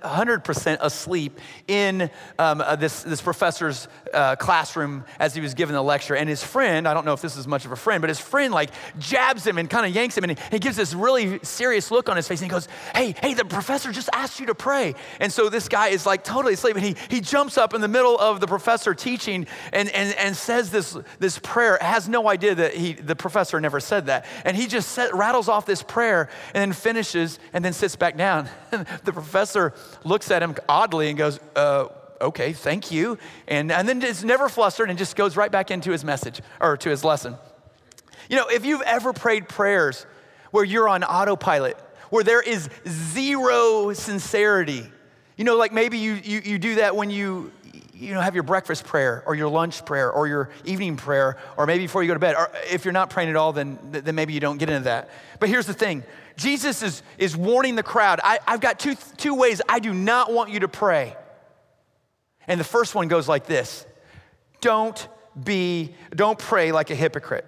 100% 0.00 0.78
asleep 0.80 1.40
in 1.68 2.10
um, 2.38 2.60
uh, 2.60 2.74
this, 2.74 3.04
this 3.04 3.22
professor's 3.22 3.86
uh, 4.12 4.34
classroom 4.36 5.04
as 5.20 5.34
he 5.34 5.40
was 5.40 5.54
giving 5.54 5.74
the 5.74 5.82
lecture. 5.82 6.16
And 6.16 6.28
his 6.28 6.42
friend, 6.42 6.88
I 6.88 6.94
don't 6.94 7.06
know 7.06 7.12
if 7.12 7.22
this 7.22 7.36
is 7.36 7.46
much 7.46 7.64
of 7.64 7.70
a 7.70 7.76
friend, 7.76 8.00
but 8.00 8.10
his 8.10 8.18
friend 8.18 8.52
like 8.52 8.70
jabs 8.98 9.46
him 9.46 9.56
and 9.56 9.70
kind 9.70 9.86
of 9.86 9.94
yanks 9.94 10.18
him, 10.18 10.24
and 10.24 10.38
he 10.50 10.58
gives 10.58 10.76
this 10.76 10.94
really 10.94 11.38
serious 11.44 11.92
look 11.92 12.08
on 12.08 12.16
his 12.16 12.26
face, 12.26 12.40
and 12.40 12.50
he 12.50 12.50
goes, 12.50 12.66
Hey, 12.92 13.14
hey, 13.20 13.34
the 13.34 13.44
professor 13.44 13.92
just 13.92 14.10
asked 14.12 14.40
you 14.40 14.46
to 14.46 14.54
pray. 14.54 14.94
And 15.20 15.32
so 15.32 15.48
this 15.48 15.68
guy 15.68 15.88
is 15.88 16.06
like 16.06 16.24
totally 16.24 16.54
asleep, 16.54 16.74
and 16.74 16.84
he, 16.84 16.96
he 17.08 17.20
jumps 17.20 17.56
up 17.56 17.72
in 17.72 17.80
the 17.80 17.88
middle 17.88 18.18
of 18.18 18.40
the 18.40 18.48
professor 18.48 18.94
teaching 18.94 19.46
and, 19.72 19.88
and, 19.90 20.14
and 20.16 20.36
says 20.36 20.70
this, 20.70 20.96
this 21.20 21.38
prayer, 21.38 21.78
has 21.80 22.08
no 22.08 22.28
idea 22.28 22.56
that 22.56 22.74
he, 22.74 22.94
the 22.94 23.14
professor 23.14 23.60
never 23.60 23.78
said 23.78 24.06
that. 24.06 24.26
And 24.44 24.56
he 24.56 24.66
just 24.66 24.90
set, 24.90 25.14
rattles 25.14 25.48
off 25.48 25.64
this 25.64 25.82
prayer 25.82 26.28
and 26.54 26.60
then 26.60 26.72
finishes 26.72 27.38
and 27.52 27.64
then 27.64 27.72
sits 27.72 27.96
back 27.96 28.16
down. 28.16 28.48
the 28.70 29.12
professor 29.12 29.74
looks 30.04 30.30
at 30.30 30.42
him 30.42 30.54
oddly 30.68 31.08
and 31.08 31.18
goes, 31.18 31.40
uh, 31.56 31.88
okay, 32.20 32.52
thank 32.52 32.90
you. 32.90 33.18
And, 33.46 33.70
and 33.70 33.88
then 33.88 34.02
is 34.02 34.24
never 34.24 34.48
flustered 34.48 34.90
and 34.90 34.98
just 34.98 35.16
goes 35.16 35.36
right 35.36 35.50
back 35.50 35.70
into 35.70 35.90
his 35.90 36.04
message 36.04 36.40
or 36.60 36.76
to 36.78 36.90
his 36.90 37.04
lesson. 37.04 37.36
You 38.28 38.36
know, 38.36 38.46
if 38.48 38.66
you've 38.66 38.82
ever 38.82 39.12
prayed 39.12 39.48
prayers 39.48 40.06
where 40.50 40.64
you're 40.64 40.88
on 40.88 41.04
autopilot, 41.04 41.76
where 42.10 42.24
there 42.24 42.42
is 42.42 42.68
zero 42.86 43.92
sincerity, 43.92 44.84
you 45.36 45.44
know, 45.44 45.56
like 45.56 45.72
maybe 45.72 45.98
you, 45.98 46.14
you, 46.14 46.40
you 46.44 46.58
do 46.58 46.76
that 46.76 46.96
when 46.96 47.10
you, 47.10 47.52
you 47.94 48.14
know, 48.14 48.20
have 48.20 48.34
your 48.34 48.44
breakfast 48.44 48.84
prayer 48.84 49.22
or 49.26 49.34
your 49.34 49.48
lunch 49.48 49.84
prayer 49.84 50.10
or 50.10 50.26
your 50.26 50.50
evening 50.64 50.96
prayer 50.96 51.36
or 51.56 51.66
maybe 51.66 51.84
before 51.84 52.02
you 52.02 52.08
go 52.08 52.14
to 52.14 52.20
bed. 52.20 52.34
Or 52.36 52.50
if 52.70 52.84
you're 52.84 52.92
not 52.92 53.10
praying 53.10 53.30
at 53.30 53.36
all, 53.36 53.52
then, 53.52 53.78
then 53.90 54.14
maybe 54.14 54.32
you 54.32 54.40
don't 54.40 54.58
get 54.58 54.68
into 54.68 54.84
that. 54.84 55.10
But 55.40 55.48
here's 55.48 55.66
the 55.66 55.74
thing 55.74 56.04
Jesus 56.38 56.84
is, 56.84 57.02
is 57.18 57.36
warning 57.36 57.74
the 57.74 57.82
crowd 57.82 58.20
I, 58.22 58.38
I've 58.46 58.60
got 58.60 58.78
two, 58.78 58.94
two 59.16 59.34
ways 59.34 59.60
I 59.68 59.80
do 59.80 59.92
not 59.92 60.32
want 60.32 60.50
you 60.50 60.60
to 60.60 60.68
pray. 60.68 61.16
And 62.46 62.58
the 62.58 62.64
first 62.64 62.94
one 62.94 63.08
goes 63.08 63.28
like 63.28 63.46
this 63.46 63.84
Don't 64.60 65.06
be, 65.42 65.94
don't 66.14 66.38
pray 66.38 66.72
like 66.72 66.90
a 66.90 66.94
hypocrite. 66.94 67.44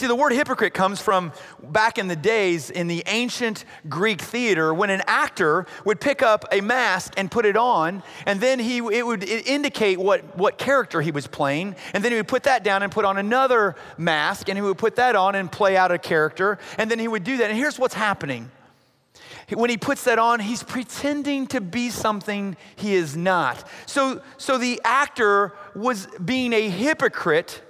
See, 0.00 0.06
the 0.06 0.14
word 0.14 0.32
hypocrite 0.32 0.72
comes 0.72 0.98
from 0.98 1.30
back 1.62 1.98
in 1.98 2.08
the 2.08 2.16
days 2.16 2.70
in 2.70 2.86
the 2.86 3.02
ancient 3.04 3.66
Greek 3.86 4.18
theater 4.18 4.72
when 4.72 4.88
an 4.88 5.02
actor 5.06 5.66
would 5.84 6.00
pick 6.00 6.22
up 6.22 6.46
a 6.50 6.62
mask 6.62 7.12
and 7.18 7.30
put 7.30 7.44
it 7.44 7.54
on, 7.54 8.02
and 8.24 8.40
then 8.40 8.58
he, 8.60 8.78
it 8.78 9.06
would 9.06 9.22
indicate 9.22 10.00
what, 10.00 10.38
what 10.38 10.56
character 10.56 11.02
he 11.02 11.10
was 11.10 11.26
playing, 11.26 11.76
and 11.92 12.02
then 12.02 12.12
he 12.12 12.16
would 12.16 12.28
put 12.28 12.44
that 12.44 12.64
down 12.64 12.82
and 12.82 12.90
put 12.90 13.04
on 13.04 13.18
another 13.18 13.76
mask, 13.98 14.48
and 14.48 14.56
he 14.56 14.62
would 14.62 14.78
put 14.78 14.96
that 14.96 15.16
on 15.16 15.34
and 15.34 15.52
play 15.52 15.76
out 15.76 15.92
a 15.92 15.98
character, 15.98 16.58
and 16.78 16.90
then 16.90 16.98
he 16.98 17.06
would 17.06 17.22
do 17.22 17.36
that. 17.36 17.50
And 17.50 17.58
here's 17.58 17.78
what's 17.78 17.92
happening. 17.92 18.50
When 19.52 19.68
he 19.68 19.76
puts 19.76 20.04
that 20.04 20.18
on, 20.18 20.40
he's 20.40 20.62
pretending 20.62 21.46
to 21.48 21.60
be 21.60 21.90
something 21.90 22.56
he 22.74 22.94
is 22.94 23.18
not. 23.18 23.68
So, 23.84 24.22
so 24.38 24.56
the 24.56 24.80
actor 24.82 25.52
was 25.74 26.08
being 26.24 26.54
a 26.54 26.70
hypocrite 26.70 27.60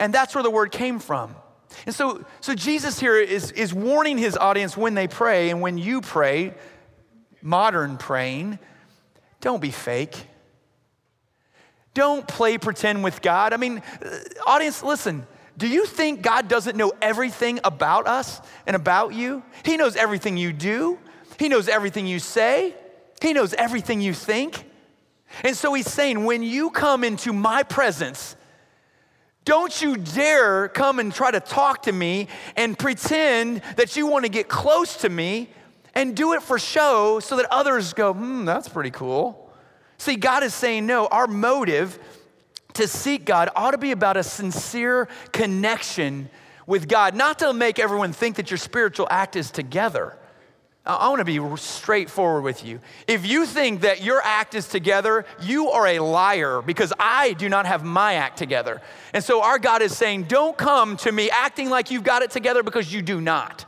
and 0.00 0.12
that's 0.12 0.34
where 0.34 0.42
the 0.42 0.50
word 0.50 0.72
came 0.72 0.98
from. 0.98 1.36
And 1.86 1.94
so, 1.94 2.24
so 2.40 2.54
Jesus 2.54 2.98
here 2.98 3.16
is, 3.16 3.52
is 3.52 3.72
warning 3.72 4.18
his 4.18 4.36
audience 4.36 4.76
when 4.76 4.94
they 4.94 5.06
pray 5.06 5.50
and 5.50 5.60
when 5.60 5.78
you 5.78 6.00
pray, 6.00 6.54
modern 7.42 7.96
praying, 7.96 8.58
don't 9.40 9.60
be 9.60 9.70
fake. 9.70 10.26
Don't 11.94 12.26
play 12.26 12.58
pretend 12.58 13.04
with 13.04 13.20
God. 13.22 13.52
I 13.52 13.56
mean, 13.56 13.82
uh, 14.04 14.18
audience, 14.46 14.82
listen. 14.82 15.26
Do 15.58 15.68
you 15.68 15.84
think 15.84 16.22
God 16.22 16.48
doesn't 16.48 16.76
know 16.76 16.92
everything 17.02 17.60
about 17.62 18.06
us 18.06 18.40
and 18.66 18.74
about 18.74 19.12
you? 19.12 19.42
He 19.64 19.76
knows 19.76 19.96
everything 19.96 20.36
you 20.36 20.52
do, 20.52 20.98
He 21.38 21.48
knows 21.48 21.68
everything 21.68 22.06
you 22.06 22.18
say, 22.18 22.74
He 23.20 23.32
knows 23.32 23.52
everything 23.54 24.00
you 24.00 24.14
think. 24.14 24.64
And 25.44 25.56
so 25.56 25.74
He's 25.74 25.90
saying, 25.90 26.24
when 26.24 26.42
you 26.42 26.70
come 26.70 27.04
into 27.04 27.32
my 27.32 27.62
presence, 27.62 28.36
don't 29.50 29.82
you 29.82 29.96
dare 29.96 30.68
come 30.68 31.00
and 31.00 31.12
try 31.12 31.28
to 31.28 31.40
talk 31.40 31.82
to 31.82 31.90
me 31.90 32.28
and 32.54 32.78
pretend 32.78 33.60
that 33.74 33.96
you 33.96 34.06
want 34.06 34.24
to 34.24 34.28
get 34.30 34.46
close 34.46 34.98
to 34.98 35.08
me 35.08 35.48
and 35.92 36.14
do 36.14 36.34
it 36.34 36.42
for 36.44 36.56
show 36.56 37.18
so 37.18 37.36
that 37.36 37.46
others 37.50 37.92
go, 37.92 38.14
hmm, 38.14 38.44
that's 38.44 38.68
pretty 38.68 38.92
cool. 38.92 39.52
See, 39.98 40.14
God 40.14 40.44
is 40.44 40.54
saying, 40.54 40.86
no, 40.86 41.08
our 41.08 41.26
motive 41.26 41.98
to 42.74 42.86
seek 42.86 43.24
God 43.24 43.50
ought 43.56 43.72
to 43.72 43.78
be 43.78 43.90
about 43.90 44.16
a 44.16 44.22
sincere 44.22 45.08
connection 45.32 46.30
with 46.64 46.86
God, 46.86 47.16
not 47.16 47.40
to 47.40 47.52
make 47.52 47.80
everyone 47.80 48.12
think 48.12 48.36
that 48.36 48.52
your 48.52 48.58
spiritual 48.58 49.08
act 49.10 49.34
is 49.34 49.50
together. 49.50 50.16
I 50.86 51.10
want 51.10 51.18
to 51.18 51.24
be 51.26 51.56
straightforward 51.56 52.42
with 52.42 52.64
you. 52.64 52.80
If 53.06 53.26
you 53.26 53.44
think 53.44 53.82
that 53.82 54.02
your 54.02 54.22
act 54.24 54.54
is 54.54 54.66
together, 54.66 55.26
you 55.42 55.68
are 55.70 55.86
a 55.86 55.98
liar 55.98 56.62
because 56.62 56.92
I 56.98 57.34
do 57.34 57.50
not 57.50 57.66
have 57.66 57.84
my 57.84 58.14
act 58.14 58.38
together. 58.38 58.80
And 59.12 59.22
so 59.22 59.42
our 59.42 59.58
God 59.58 59.82
is 59.82 59.94
saying, 59.94 60.24
don't 60.24 60.56
come 60.56 60.96
to 60.98 61.12
me 61.12 61.30
acting 61.30 61.68
like 61.68 61.90
you've 61.90 62.02
got 62.02 62.22
it 62.22 62.30
together 62.30 62.62
because 62.62 62.92
you 62.92 63.02
do 63.02 63.20
not. 63.20 63.66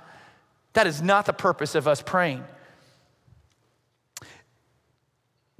That 0.72 0.86
is 0.86 1.02
not 1.02 1.26
the 1.26 1.34
purpose 1.34 1.74
of 1.74 1.86
us 1.86 2.00
praying. 2.00 2.44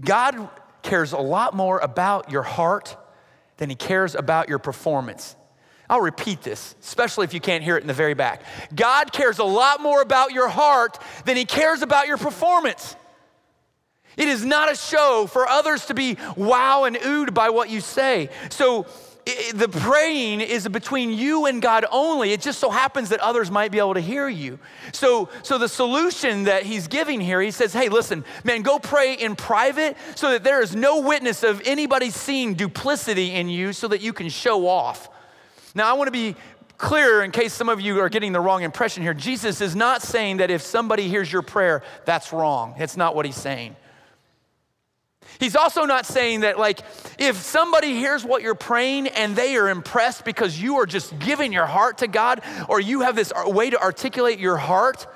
God 0.01 0.49
cares 0.83 1.13
a 1.13 1.19
lot 1.19 1.55
more 1.55 1.79
about 1.79 2.31
your 2.31 2.43
heart 2.43 2.97
than 3.59 3.69
he 3.69 3.77
cares 3.77 4.15
about 4.15 4.49
your 4.49 4.59
performance. 4.59 5.37
I'll 5.93 6.01
repeat 6.01 6.41
this, 6.41 6.75
especially 6.81 7.25
if 7.25 7.35
you 7.35 7.41
can't 7.41 7.63
hear 7.63 7.77
it 7.77 7.83
in 7.83 7.87
the 7.87 7.93
very 7.93 8.15
back. 8.15 8.45
God 8.75 9.13
cares 9.13 9.39
a 9.39 9.45
lot 9.45 9.83
more 9.83 10.01
about 10.01 10.33
your 10.33 10.49
heart 10.49 10.99
than 11.27 11.37
he 11.37 11.45
cares 11.45 11.83
about 11.83 12.07
your 12.07 12.17
performance. 12.17 12.97
It 14.17 14.27
is 14.27 14.43
not 14.43 14.73
a 14.73 14.75
show 14.75 15.29
for 15.31 15.47
others 15.47 15.85
to 15.87 15.95
be 15.95 16.17
wow 16.35 16.85
and 16.85 16.97
oohed 16.97 17.35
by 17.35 17.51
what 17.51 17.69
you 17.69 17.83
say. 17.83 18.31
So 18.49 18.87
it, 19.27 19.55
the 19.55 19.69
praying 19.69 20.41
is 20.41 20.67
between 20.67 21.13
you 21.13 21.45
and 21.45 21.61
God 21.61 21.85
only. 21.93 22.33
It 22.33 22.41
just 22.41 22.59
so 22.59 22.71
happens 22.71 23.11
that 23.11 23.21
others 23.21 23.51
might 23.51 23.71
be 23.71 23.79
able 23.79 23.93
to 23.93 24.01
hear 24.01 24.31
you. 24.31 24.61
So, 24.95 25.29
so 25.43 25.59
the 25.59 25.69
solution 25.69 26.45
that 26.45 26.63
he's 26.63 26.89
giving 26.89 27.21
here, 27.21 27.43
he 27.43 27.51
says, 27.51 27.75
hey, 27.75 27.91
listen, 27.91 28.25
man, 28.45 28.63
go 28.63 28.79
pray 28.79 29.13
in 29.13 29.37
private 29.37 29.99
so 30.15 30.31
that 30.31 30.43
there 30.43 30.63
is 30.63 30.75
no 30.75 31.03
witness 31.03 31.43
of 31.43 31.61
anybody 31.67 32.09
seeing 32.09 32.55
duplicity 32.55 33.35
in 33.35 33.51
you 33.51 33.75
so 33.75 33.89
that 33.89 34.01
you 34.01 34.15
can 34.15 34.31
show 34.31 34.67
off. 34.67 35.11
Now, 35.75 35.91
I 35.91 35.95
want 35.95 36.09
to 36.09 36.13
be 36.13 36.37
clear 36.77 37.23
in 37.23 37.31
case 37.31 37.53
some 37.53 37.69
of 37.69 37.81
you 37.81 38.01
are 38.01 38.09
getting 38.09 38.33
the 38.33 38.41
wrong 38.41 38.63
impression 38.63 39.03
here. 39.03 39.15
Jesus 39.15 39.61
is 39.61 39.77
not 39.77 40.03
saying 40.03 40.39
that 40.39 40.51
if 40.51 40.63
somebody 40.63 41.09
hears 41.09 41.33
your 41.33 41.43
prayer, 41.43 41.83
that's 42.05 42.33
wrong. 42.33 42.75
It's 42.79 42.97
not 42.97 43.15
what 43.15 43.25
he's 43.25 43.37
saying. 43.37 43.77
He's 45.39 45.57
also 45.57 45.85
not 45.85 46.05
saying 46.05 46.41
that, 46.41 46.59
like, 46.59 46.81
if 47.19 47.37
somebody 47.37 47.95
hears 47.95 48.25
what 48.25 48.43
you're 48.43 48.55
praying 48.55 49.09
and 49.09 49.35
they 49.35 49.57
are 49.57 49.69
impressed 49.69 50.25
because 50.25 50.61
you 50.61 50.77
are 50.77 50.87
just 50.87 51.17
giving 51.19 51.53
your 51.53 51.67
heart 51.67 51.99
to 51.99 52.09
God 52.09 52.43
or 52.69 52.81
you 52.81 53.01
have 53.01 53.17
this 53.17 53.33
way 53.47 53.71
to 53.71 53.81
articulate 53.81 54.39
your 54.39 54.57
heart, 54.57 55.07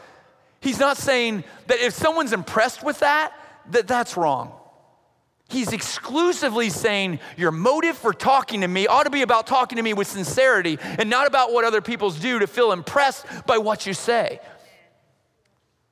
he's 0.60 0.78
not 0.78 0.96
saying 0.96 1.44
that 1.66 1.80
if 1.80 1.92
someone's 1.92 2.32
impressed 2.32 2.82
with 2.82 3.00
that, 3.00 3.32
that 3.70 3.86
that's 3.86 4.16
wrong. 4.16 4.52
He's 5.48 5.72
exclusively 5.72 6.70
saying 6.70 7.20
your 7.36 7.52
motive 7.52 7.96
for 7.96 8.12
talking 8.12 8.62
to 8.62 8.68
me 8.68 8.88
ought 8.88 9.04
to 9.04 9.10
be 9.10 9.22
about 9.22 9.46
talking 9.46 9.76
to 9.76 9.82
me 9.82 9.94
with 9.94 10.08
sincerity 10.08 10.78
and 10.80 11.08
not 11.08 11.28
about 11.28 11.52
what 11.52 11.64
other 11.64 11.80
people's 11.80 12.18
do 12.18 12.40
to 12.40 12.46
feel 12.48 12.72
impressed 12.72 13.24
by 13.46 13.58
what 13.58 13.86
you 13.86 13.94
say. 13.94 14.40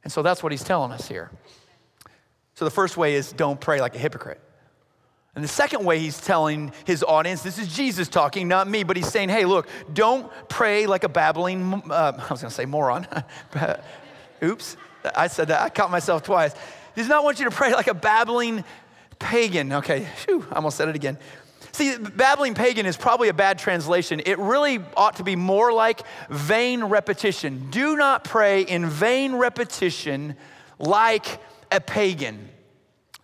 And 0.02 0.12
so 0.12 0.22
that's 0.22 0.42
what 0.42 0.50
he's 0.50 0.64
telling 0.64 0.90
us 0.90 1.06
here. 1.06 1.30
So 2.54 2.64
the 2.64 2.70
first 2.70 2.96
way 2.96 3.14
is 3.14 3.32
don't 3.32 3.60
pray 3.60 3.80
like 3.80 3.94
a 3.94 3.98
hypocrite. 3.98 4.40
And 5.34 5.42
the 5.42 5.48
second 5.48 5.84
way 5.84 5.98
he's 5.98 6.20
telling 6.20 6.72
his 6.84 7.02
audience, 7.02 7.42
this 7.42 7.58
is 7.58 7.74
Jesus 7.74 8.08
talking, 8.08 8.46
not 8.46 8.68
me, 8.68 8.84
but 8.84 8.96
he's 8.96 9.08
saying, 9.08 9.30
hey, 9.30 9.44
look, 9.44 9.68
don't 9.92 10.30
pray 10.48 10.86
like 10.86 11.02
a 11.02 11.08
babbling, 11.08 11.82
uh, 11.90 12.12
I 12.28 12.32
was 12.32 12.40
gonna 12.40 12.50
say 12.50 12.66
moron. 12.66 13.06
Oops, 14.42 14.76
I 15.14 15.26
said 15.26 15.48
that, 15.48 15.62
I 15.62 15.68
caught 15.70 15.90
myself 15.90 16.22
twice. 16.22 16.54
He 16.94 17.00
does 17.00 17.08
not 17.08 17.24
want 17.24 17.40
you 17.40 17.46
to 17.46 17.50
pray 17.50 17.72
like 17.72 17.88
a 17.88 17.94
babbling 17.94 18.64
pagan. 19.18 19.72
Okay, 19.72 20.06
whew, 20.26 20.46
I 20.50 20.56
almost 20.56 20.76
said 20.76 20.88
it 20.88 20.96
again. 20.96 21.18
See, 21.72 21.96
babbling 21.98 22.54
pagan 22.54 22.86
is 22.86 22.96
probably 22.96 23.28
a 23.28 23.34
bad 23.34 23.58
translation. 23.58 24.22
It 24.24 24.38
really 24.38 24.78
ought 24.96 25.16
to 25.16 25.24
be 25.24 25.34
more 25.34 25.72
like 25.72 26.02
vain 26.30 26.84
repetition. 26.84 27.68
Do 27.70 27.96
not 27.96 28.22
pray 28.22 28.62
in 28.62 28.88
vain 28.88 29.34
repetition 29.34 30.36
like 30.78 31.40
a 31.72 31.80
pagan. 31.80 32.48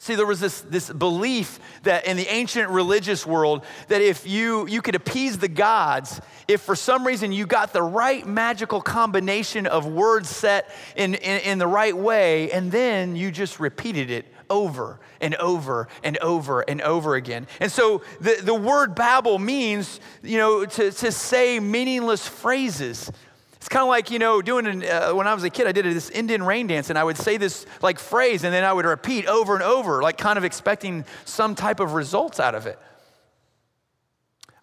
See, 0.00 0.16
there 0.16 0.26
was 0.26 0.40
this, 0.40 0.62
this 0.62 0.90
belief 0.90 1.61
that 1.82 2.06
in 2.06 2.16
the 2.16 2.26
ancient 2.26 2.70
religious 2.70 3.25
world 3.25 3.64
that 3.87 4.00
if 4.00 4.26
you, 4.26 4.66
you 4.66 4.82
could 4.82 4.97
appease 4.97 5.38
the 5.38 5.47
gods, 5.47 6.20
if 6.49 6.62
for 6.62 6.75
some 6.75 7.06
reason 7.06 7.30
you 7.30 7.47
got 7.47 7.73
the 7.73 7.82
right 7.82 8.26
magical 8.26 8.80
combination 8.80 9.66
of 9.66 9.87
words 9.87 10.28
set 10.28 10.70
in, 10.97 11.14
in, 11.14 11.40
in 11.42 11.59
the 11.59 11.66
right 11.68 11.97
way, 11.97 12.50
and 12.50 12.73
then 12.73 13.14
you 13.14 13.30
just 13.30 13.61
repeated 13.61 14.11
it 14.11 14.25
over 14.50 15.00
and 15.21 15.35
over 15.37 15.88
and 16.02 16.19
over 16.19 16.61
and 16.61 16.83
over 16.83 17.14
again. 17.14 17.47
And 17.61 17.73
so 17.73 18.02
the, 18.21 18.40
the 18.42 18.54
word 18.54 18.95
babble 18.95 19.38
means, 19.38 20.00
you 20.23 20.37
know, 20.37 20.66
to, 20.66 20.90
to 20.90 21.12
say 21.12 21.61
meaningless 21.61 22.26
phrases. 22.26 23.11
It's 23.54 23.69
kind 23.69 23.83
of 23.83 23.88
like, 23.88 24.11
you 24.11 24.19
know, 24.19 24.42
doing, 24.42 24.66
an, 24.66 24.85
uh, 24.85 25.12
when 25.12 25.26
I 25.26 25.35
was 25.35 25.45
a 25.45 25.50
kid, 25.50 25.66
I 25.66 25.73
did 25.73 25.85
this 25.85 26.11
Indian 26.11 26.42
rain 26.42 26.66
dance 26.66 26.90
and 26.90 26.99
I 26.99 27.04
would 27.04 27.16
say 27.16 27.37
this 27.37 27.66
like 27.80 27.99
phrase 27.99 28.42
and 28.45 28.52
then 28.52 28.64
I 28.64 28.73
would 28.73 28.87
repeat 28.87 29.26
over 29.26 29.54
and 29.54 29.62
over, 29.62 30.02
like 30.02 30.19
kind 30.19 30.37
of 30.37 30.45
expecting 30.45 31.04
some 31.25 31.54
type 31.54 31.78
of 31.78 31.92
results 31.92 32.40
out 32.40 32.54
of 32.54 32.66
it. 32.66 32.78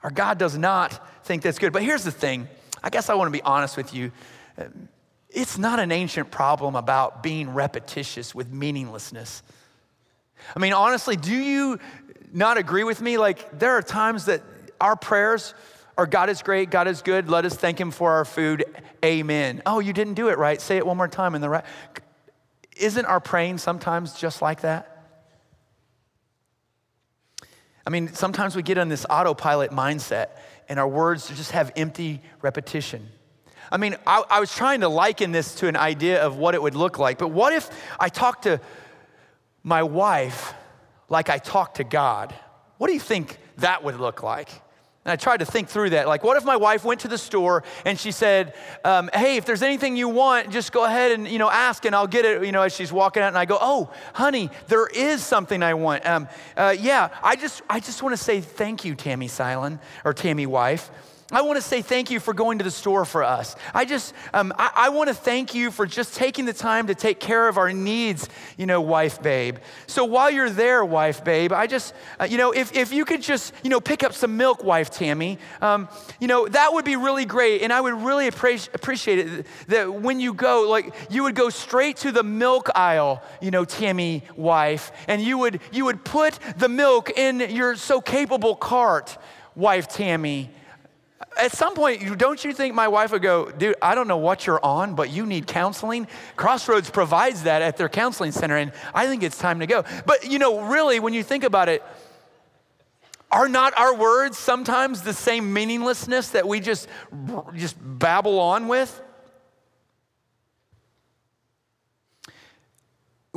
Our 0.04 0.12
God 0.12 0.38
does 0.38 0.58
not 0.58 1.26
think 1.26 1.44
that's 1.44 1.60
good. 1.60 1.74
But 1.74 1.84
here's 1.84 2.04
the 2.04 2.12
thing 2.12 2.48
I 2.84 2.90
guess 2.90 3.10
I 3.10 3.16
want 3.16 3.28
to 3.28 3.32
be 3.32 3.42
honest 3.42 3.78
with 3.78 3.94
you. 3.94 4.12
It's 5.30 5.58
not 5.58 5.80
an 5.80 5.92
ancient 5.92 6.32
problem 6.32 6.76
about 6.76 7.22
being 7.22 7.54
repetitious 7.54 8.34
with 8.34 8.52
meaninglessness. 8.52 9.44
I 10.56 10.60
mean, 10.60 10.74
honestly, 10.74 11.16
do 11.16 11.36
you 11.36 11.80
not 12.32 12.58
agree 12.58 12.84
with 12.84 13.02
me? 13.02 13.18
Like, 13.18 13.60
there 13.60 13.72
are 13.72 13.82
times 13.82 14.26
that 14.26 14.44
our 14.80 14.96
prayers 14.96 15.54
are 15.98 16.06
God 16.06 16.30
is 16.30 16.42
great, 16.42 16.70
God 16.70 16.88
is 16.88 17.02
good, 17.02 17.30
let 17.30 17.46
us 17.46 17.56
thank 17.56 17.80
Him 17.80 17.92
for 17.92 18.12
our 18.12 18.26
food, 18.26 18.64
amen. 19.04 19.64
Oh, 19.66 19.80
you 19.80 19.94
didn't 19.94 20.14
do 20.14 20.30
it 20.30 20.38
right. 20.38 20.62
Say 20.62 20.78
it 20.78 20.86
one 20.86 20.98
more 20.98 21.08
time 21.08 21.34
in 21.34 21.42
the 21.42 21.50
right. 21.50 21.66
Isn't 22.78 23.06
our 23.06 23.20
praying 23.20 23.58
sometimes 23.58 24.14
just 24.20 24.42
like 24.42 24.62
that? 24.62 24.94
I 27.86 27.90
mean, 27.90 28.14
sometimes 28.14 28.56
we 28.56 28.64
get 28.64 28.78
on 28.78 28.90
this 28.90 29.06
autopilot 29.10 29.72
mindset 29.72 30.28
and 30.70 30.78
our 30.78 30.88
words 30.88 31.30
just 31.30 31.52
have 31.52 31.72
empty 31.76 32.22
repetition. 32.42 33.08
I 33.72 33.78
mean, 33.78 33.96
I, 34.06 34.24
I 34.30 34.40
was 34.40 34.54
trying 34.54 34.82
to 34.82 34.90
liken 34.90 35.32
this 35.32 35.56
to 35.56 35.68
an 35.68 35.76
idea 35.76 36.22
of 36.22 36.38
what 36.38 36.54
it 36.54 36.62
would 36.62 36.76
look 36.76 37.00
like, 37.00 37.18
but 37.18 37.30
what 37.30 37.54
if 37.54 37.70
I 38.00 38.10
talked 38.10 38.44
to 38.44 38.60
my 39.68 39.84
wife 39.84 40.54
like 41.10 41.30
I 41.30 41.40
talk 41.40 41.76
to 41.76 41.84
God, 41.84 42.34
what 42.78 42.88
do 42.88 42.94
you 42.94 43.02
think 43.02 43.38
that 43.58 43.84
would 43.84 44.00
look 44.00 44.24
like? 44.24 44.50
And 45.04 45.12
I 45.12 45.18
tried 45.18 45.38
to 45.38 45.46
think 45.46 45.68
through 45.68 45.90
that. 45.92 46.08
Like, 46.08 46.24
what 46.24 46.38
if 46.38 46.46
my 46.46 46.56
wife 46.56 46.86
went 46.86 47.02
to 47.02 47.10
the 47.10 47.18
store 47.18 47.64
and 47.86 48.00
she 48.00 48.12
said, 48.12 48.54
um, 48.86 49.10
"Hey, 49.14 49.36
if 49.36 49.46
there's 49.46 49.64
anything 49.64 49.98
you 49.98 50.08
want, 50.08 50.52
just 50.52 50.72
go 50.72 50.86
ahead 50.86 51.12
and 51.12 51.28
you 51.28 51.38
know 51.38 51.50
ask, 51.50 51.86
and 51.86 51.94
I'll 51.96 52.08
get 52.08 52.24
it." 52.24 52.46
You 52.46 52.52
know, 52.52 52.62
as 52.62 52.74
she's 52.74 52.92
walking 52.94 53.24
out, 53.24 53.30
and 53.30 53.38
I 53.38 53.46
go, 53.46 53.58
"Oh, 53.60 53.92
honey, 54.14 54.50
there 54.68 54.88
is 54.88 55.22
something 55.24 55.64
I 55.64 55.74
want. 55.74 56.06
Um, 56.06 56.28
uh, 56.56 56.76
yeah, 56.78 57.10
I 57.22 57.36
just 57.36 57.62
I 57.70 57.80
just 57.80 58.04
want 58.04 58.14
to 58.18 58.22
say 58.22 58.42
thank 58.42 58.84
you, 58.86 58.96
Tammy 58.96 59.28
Silent 59.28 59.80
or 60.04 60.14
Tammy 60.14 60.46
wife. 60.46 60.92
I 61.30 61.42
want 61.42 61.58
to 61.58 61.62
say 61.62 61.82
thank 61.82 62.10
you 62.10 62.22
for 62.22 62.34
going 62.34 62.60
to 62.60 62.64
the 62.64 62.72
store 62.72 63.04
for 63.04 63.22
us. 63.22 63.58
I 63.74 63.84
just, 63.84 64.14
um, 64.34 64.54
I, 64.58 64.72
I 64.74 64.90
want 64.90 65.10
to 65.10 65.14
thank 65.14 65.54
you 65.54 65.72
for 65.72 65.86
just 65.86 66.16
taking 66.16 66.46
the 66.46 66.54
time 66.54 66.88
to 66.88 66.96
take 66.96 67.20
care 67.20 67.50
of 67.50 67.58
our 67.58 67.74
needs, 67.74 68.30
you 68.56 68.66
know, 68.66 68.80
wife, 68.80 69.22
babe. 69.22 69.58
So 69.88 70.06
while 70.06 70.32
you're 70.32 70.50
there, 70.50 70.86
wife, 70.86 71.26
babe, 71.26 71.52
I 71.52 71.68
just, 71.68 71.94
uh, 72.18 72.28
you 72.30 72.38
know, 72.38 72.54
if, 72.54 72.74
if 72.74 72.94
you 72.94 73.04
could 73.04 73.22
just, 73.22 73.54
you 73.62 73.70
know, 73.70 73.82
pick 73.82 74.04
up 74.04 74.14
some 74.14 74.38
milk, 74.38 74.64
wife, 74.64 74.90
Tammy, 74.90 75.38
um, 75.62 75.90
you 76.22 76.28
know, 76.28 76.48
that 76.48 76.72
would 76.72 76.86
be 76.86 76.96
really 76.96 77.26
great. 77.26 77.62
And 77.62 77.74
I 77.74 77.82
would 77.82 77.96
really 77.96 78.28
appreciate, 78.28 78.74
appreciate 78.74 79.20
it 79.20 79.48
that 79.68 79.94
when 79.94 80.22
you 80.22 80.34
go, 80.34 80.70
like, 80.70 80.94
you 81.10 81.24
would 81.24 81.36
go 81.36 81.50
straight 81.50 81.98
to 81.98 82.14
the 82.14 82.24
milk 82.24 82.70
aisle, 82.74 83.22
you 83.42 83.52
know, 83.52 83.66
Tammy, 83.66 84.24
wife, 84.38 84.94
and 85.10 85.22
you 85.22 85.38
would, 85.40 85.60
you 85.74 85.84
would 85.84 86.06
put 86.06 86.40
the 86.56 86.70
milk 86.70 87.10
in 87.18 87.42
your 87.54 87.76
so 87.76 88.00
capable 88.00 88.56
cart, 88.56 89.18
wife, 89.56 89.90
Tammy 89.90 90.52
at 91.38 91.52
some 91.52 91.76
point, 91.76 92.18
don't 92.18 92.44
you 92.44 92.54
think 92.54 92.76
my 92.76 92.88
wife 92.88 93.12
would 93.12 93.22
go, 93.22 93.50
dude, 93.50 93.76
I 93.82 93.96
don't 93.96 94.08
know 94.08 94.18
what 94.18 94.46
you're 94.46 94.64
on, 94.64 94.96
but 94.96 95.10
you 95.10 95.26
need 95.26 95.48
counseling? 95.48 96.08
Crossroads 96.36 96.90
provides 96.90 97.44
that 97.44 97.62
at 97.62 97.78
their 97.78 97.90
counseling 97.90 98.32
center, 98.32 98.58
and 98.58 98.72
I 98.94 99.08
think 99.08 99.24
it's 99.24 99.38
time 99.38 99.60
to 99.60 99.68
go. 99.68 99.84
But 100.06 100.30
you 100.30 100.40
know, 100.40 100.62
really, 100.62 101.00
when 101.00 101.14
you 101.14 101.24
think 101.24 101.44
about 101.44 101.70
it, 101.70 101.84
are 103.32 103.50
not 103.50 103.78
our 103.78 103.96
words 103.96 104.38
sometimes 104.38 105.02
the 105.02 105.14
same 105.14 105.52
meaninglessness 105.54 106.30
that 106.30 106.48
we 106.48 106.60
just, 106.60 106.88
just 107.56 107.76
babble 107.80 108.40
on 108.40 108.68
with? 108.68 109.02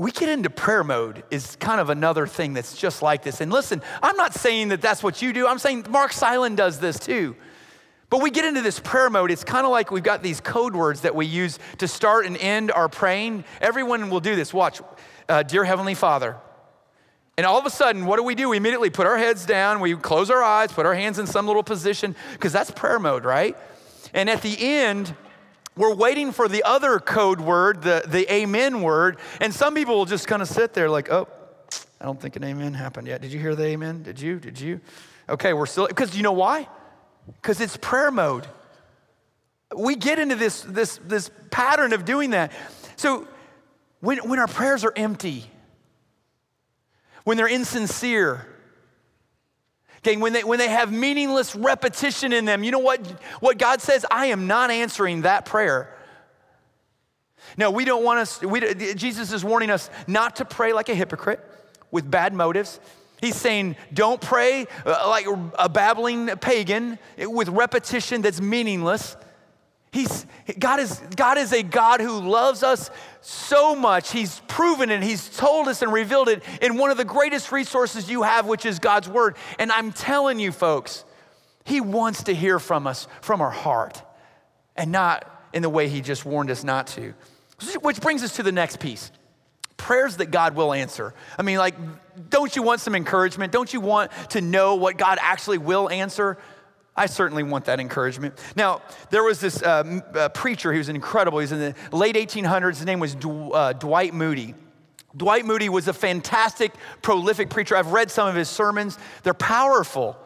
we 0.01 0.11
get 0.11 0.31
into 0.31 0.49
prayer 0.49 0.83
mode 0.83 1.23
is 1.31 1.57
kind 1.57 1.79
of 1.79 1.91
another 1.91 2.27
thing 2.27 2.55
that's 2.55 2.75
just 2.75 3.03
like 3.03 3.23
this. 3.23 3.43
And 3.43 3.53
listen, 3.53 3.83
I'm 4.03 4.17
not 4.17 4.33
saying 4.33 4.69
that 4.69 4.81
that's 4.81 5.03
what 5.03 5.21
you 5.21 5.35
do. 5.35 5.47
I'm 5.47 5.59
saying 5.59 5.85
Mark 5.91 6.13
Silent 6.15 6.57
does 6.57 6.79
this 6.79 6.99
too. 6.99 7.37
But 8.11 8.21
we 8.21 8.31
get 8.31 8.45
into 8.45 8.61
this 8.61 8.81
prayer 8.81 9.09
mode. 9.09 9.31
It's 9.31 9.45
kind 9.45 9.65
of 9.65 9.71
like 9.71 9.93
we've 9.93 10.03
got 10.03 10.23
these 10.23 10.41
code 10.41 10.75
words 10.75 11.03
that 11.03 11.15
we 11.15 11.27
use 11.27 11.61
to 11.79 11.87
start 11.87 12.27
and 12.27 12.37
end 12.37 12.73
our 12.73 12.89
praying. 12.89 13.45
Everyone 13.61 14.11
will 14.11 14.21
do 14.21 14.35
this. 14.35 14.53
Watch, 14.53 14.81
uh, 15.29 15.45
Dear 15.45 15.65
Heavenly 15.65 15.95
Father. 15.95 16.37
And 17.39 17.47
all 17.47 17.59
of 17.59 17.65
a 17.65 17.71
sudden, 17.71 18.05
what 18.05 18.17
do 18.17 18.25
we 18.25 18.35
do? 18.35 18.49
We 18.49 18.57
immediately 18.57 18.91
put 18.91 19.07
our 19.07 19.17
heads 19.17 19.47
down, 19.47 19.81
we 19.81 19.97
close 19.97 20.29
our 20.29 20.43
eyes, 20.43 20.73
put 20.73 20.85
our 20.85 20.95
hands 20.95 21.19
in 21.19 21.27
some 21.27 21.47
little 21.47 21.63
position, 21.63 22.15
because 22.33 22.53
that's 22.53 22.71
prayer 22.71 22.99
mode, 22.99 23.25
right? 23.25 23.57
And 24.13 24.29
at 24.29 24.43
the 24.43 24.57
end, 24.61 25.15
we're 25.77 25.95
waiting 25.95 26.33
for 26.33 26.49
the 26.49 26.65
other 26.65 26.99
code 26.99 27.41
word, 27.41 27.81
the, 27.81 28.03
the 28.07 28.31
amen 28.31 28.83
word. 28.83 29.19
And 29.41 29.55
some 29.55 29.75
people 29.75 29.97
will 29.97 30.05
just 30.05 30.27
kind 30.27 30.43
of 30.43 30.49
sit 30.49 30.75
there 30.75 30.91
like, 30.91 31.11
oh, 31.11 31.29
I 32.01 32.05
don't 32.05 32.21
think 32.21 32.37
an 32.37 32.45
amen 32.45 32.75
happened 32.75 33.07
yet. 33.07 33.23
Did 33.23 33.33
you 33.33 33.39
hear 33.39 33.55
the 33.55 33.65
amen? 33.67 34.03
Did 34.03 34.21
you? 34.21 34.39
Did 34.41 34.61
you? 34.61 34.81
Okay, 35.29 35.55
we're 35.55 35.67
still, 35.67 35.87
because 35.87 36.17
you 36.17 36.25
know 36.25 36.33
why? 36.33 36.69
Because 37.27 37.61
it's 37.61 37.77
prayer 37.77 38.11
mode. 38.11 38.47
We 39.75 39.95
get 39.95 40.19
into 40.19 40.35
this, 40.35 40.63
this, 40.63 40.99
this 41.05 41.31
pattern 41.51 41.93
of 41.93 42.05
doing 42.05 42.31
that. 42.31 42.53
So 42.97 43.29
when, 44.01 44.19
when 44.19 44.39
our 44.39 44.49
prayers 44.49 44.85
are 44.85 44.93
empty, 44.97 45.45
when 47.25 47.37
they're 47.37 47.49
insincere, 47.49 48.47
okay, 49.99 50.17
when 50.17 50.33
they, 50.33 50.43
when 50.43 50.59
they 50.59 50.69
have 50.69 50.93
meaningless 50.93 51.55
repetition 51.55 52.33
in 52.33 52.45
them, 52.45 52.65
you 52.65 52.71
know 52.71 52.79
what, 52.79 53.07
what 53.41 53.59
God 53.59 53.81
says? 53.81 54.05
I 54.11 54.27
am 54.27 54.47
not 54.47 54.71
answering 54.71 55.23
that 55.23 55.45
prayer. 55.45 55.95
No, 57.57 57.71
we 57.71 57.85
don't 57.85 58.05
want 58.05 58.21
us, 58.21 58.41
we, 58.43 58.61
Jesus 58.95 59.33
is 59.33 59.45
warning 59.45 59.71
us 59.71 59.91
not 60.07 60.37
to 60.37 60.45
pray 60.45 60.73
like 60.73 60.89
a 60.89 60.95
hypocrite 60.95 61.41
with 61.91 62.11
bad 62.11 62.33
motives. 62.33 62.81
He's 63.21 63.37
saying, 63.37 63.77
don't 63.93 64.21
pray 64.21 64.67
uh, 64.87 65.09
like 65.09 65.27
a 65.59 65.69
babbling 65.69 66.29
pagan 66.39 66.99
with 67.19 67.49
repetition 67.49 68.23
that's 68.23 68.41
meaningless. 68.41 69.17
He's, 69.93 70.25
God, 70.59 70.81
is, 70.81 71.01
God 71.17 71.37
is 71.37 71.53
a 71.53 71.63
God 71.63 72.01
who 72.01 72.21
loves 72.21 72.63
us 72.63 72.91
so 73.21 73.75
much. 73.75 74.13
He's 74.13 74.41
proven 74.47 74.91
it, 74.91 75.03
He's 75.03 75.29
told 75.37 75.69
us 75.69 75.83
and 75.83 75.93
revealed 75.93 76.29
it 76.29 76.43
in 76.63 76.77
one 76.77 76.91
of 76.91 76.97
the 76.97 77.05
greatest 77.05 77.51
resources 77.51 78.09
you 78.09 78.23
have, 78.23 78.47
which 78.47 78.65
is 78.65 78.79
God's 78.79 79.09
Word. 79.09 79.37
And 79.59 79.73
I'm 79.73 79.93
telling 79.93 80.39
you, 80.39 80.53
folks, 80.53 81.05
He 81.65 81.81
wants 81.81 82.25
to 82.25 82.35
hear 82.35 82.59
from 82.59 82.87
us 82.87 83.09
from 83.21 83.41
our 83.41 83.51
heart 83.51 84.03
and 84.77 84.93
not 84.93 85.49
in 85.53 85.63
the 85.63 85.69
way 85.69 85.89
He 85.89 86.01
just 86.01 86.25
warned 86.25 86.51
us 86.51 86.63
not 86.63 86.87
to. 86.89 87.13
Which 87.83 88.01
brings 88.01 88.23
us 88.23 88.37
to 88.37 88.43
the 88.43 88.53
next 88.53 88.79
piece 88.79 89.11
prayers 89.81 90.19
that 90.19 90.31
God 90.31 90.55
will 90.55 90.75
answer. 90.75 91.15
I 91.39 91.43
mean, 91.43 91.57
like, 91.57 91.75
don't 92.29 92.55
you 92.55 92.63
want 92.63 92.81
some 92.81 92.95
encouragement? 92.95 93.51
Don't 93.51 93.73
you 93.73 93.81
want 93.81 94.13
to 94.31 94.43
know 94.43 94.75
what 94.75 94.99
God 94.99 95.19
actually 95.21 95.59
will 95.59 95.89
answer? 95.89 96.37
I 96.95 97.07
certainly 97.07 97.43
want 97.43 97.65
that 97.65 97.81
encouragement. 97.81 98.35
Now, 98.57 98.83
there 99.09 99.23
was 99.23 99.41
this 99.41 99.63
uh, 99.63 100.01
uh, 100.15 100.29
preacher, 100.29 100.71
he 100.71 100.79
was 100.79 100.91
incredible. 100.91 101.39
He 101.39 101.45
was 101.45 101.53
in 101.53 101.59
the 101.61 101.97
late 101.97 102.15
1800s. 102.15 102.77
His 102.77 102.85
name 102.85 103.01
was 103.01 103.17
uh, 103.25 103.73
Dwight 103.73 104.13
Moody. 104.13 104.55
Dwight 105.17 105.47
Moody 105.47 105.71
was 105.71 105.89
a 105.89 105.93
fantastic, 105.95 106.73
prolific 107.01 107.49
preacher. 107.49 107.75
I've 107.75 107.93
read 107.93 108.11
some 108.11 108.29
of 108.29 108.35
his 108.35 108.49
sermons, 108.49 108.99
they're 109.23 109.35
powerful. 109.35 110.17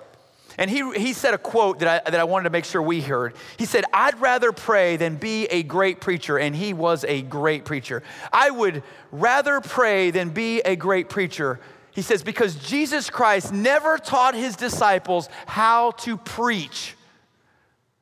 And 0.57 0.71
he, 0.71 0.93
he 0.93 1.13
said 1.13 1.35
a 1.35 1.39
quote 1.39 1.81
that 1.81 2.07
I, 2.07 2.11
that 2.11 2.21
I 2.21 2.25
wanted 2.25 2.45
to 2.45 2.51
make 2.51 2.65
sure 2.65 2.81
we 2.81 3.01
heard. 3.01 3.35
He 3.59 3.65
said, 3.65 3.85
I'd 3.93 4.21
rather 4.21 4.53
pray 4.53 4.97
than 4.97 5.17
be 5.17 5.47
a 5.47 5.63
great 5.63 6.01
preacher. 6.01 6.39
And 6.39 6.55
he 6.55 6.73
was 6.73 7.05
a 7.05 7.23
great 7.23 7.65
preacher. 7.65 8.03
I 8.33 8.51
would 8.51 8.83
rather 9.11 9.61
pray 9.61 10.11
than 10.11 10.31
be 10.31 10.61
a 10.61 10.77
great 10.77 11.09
preacher. 11.09 11.61
He 11.91 12.03
says, 12.03 12.23
because 12.23 12.57
Jesus 12.57 13.11
Christ 13.11 13.53
never 13.53 13.99
taught 13.99 14.35
his 14.35 14.57
disciples 14.57 15.29
how 15.47 15.93
to 15.93 16.17
preach, 16.17 16.97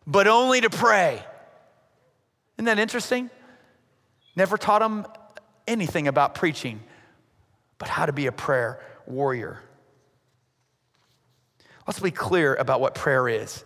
but 0.07 0.27
only 0.27 0.61
to 0.63 0.71
pray. 0.71 1.23
Isn't 2.57 2.67
that 2.67 2.79
interesting? 2.79 3.31
Never 4.35 4.57
taught 4.57 4.81
them 4.81 5.07
anything 5.67 6.09
about 6.09 6.35
preaching, 6.35 6.81
but 7.79 7.89
how 7.89 8.07
to 8.07 8.13
be 8.13 8.27
a 8.27 8.33
prayer 8.33 8.81
warrior. 9.07 9.61
Let's 11.87 12.01
be 12.01 12.11
clear 12.11 12.55
about 12.55 12.81
what 12.81 12.95
prayer 12.95 13.29
is. 13.29 13.65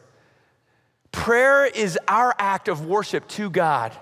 Prayer 1.12 1.66
is 1.66 1.98
our 2.08 2.34
act 2.38 2.68
of 2.68 2.86
worship 2.86 3.26
to 3.28 3.50
God. 3.50 3.92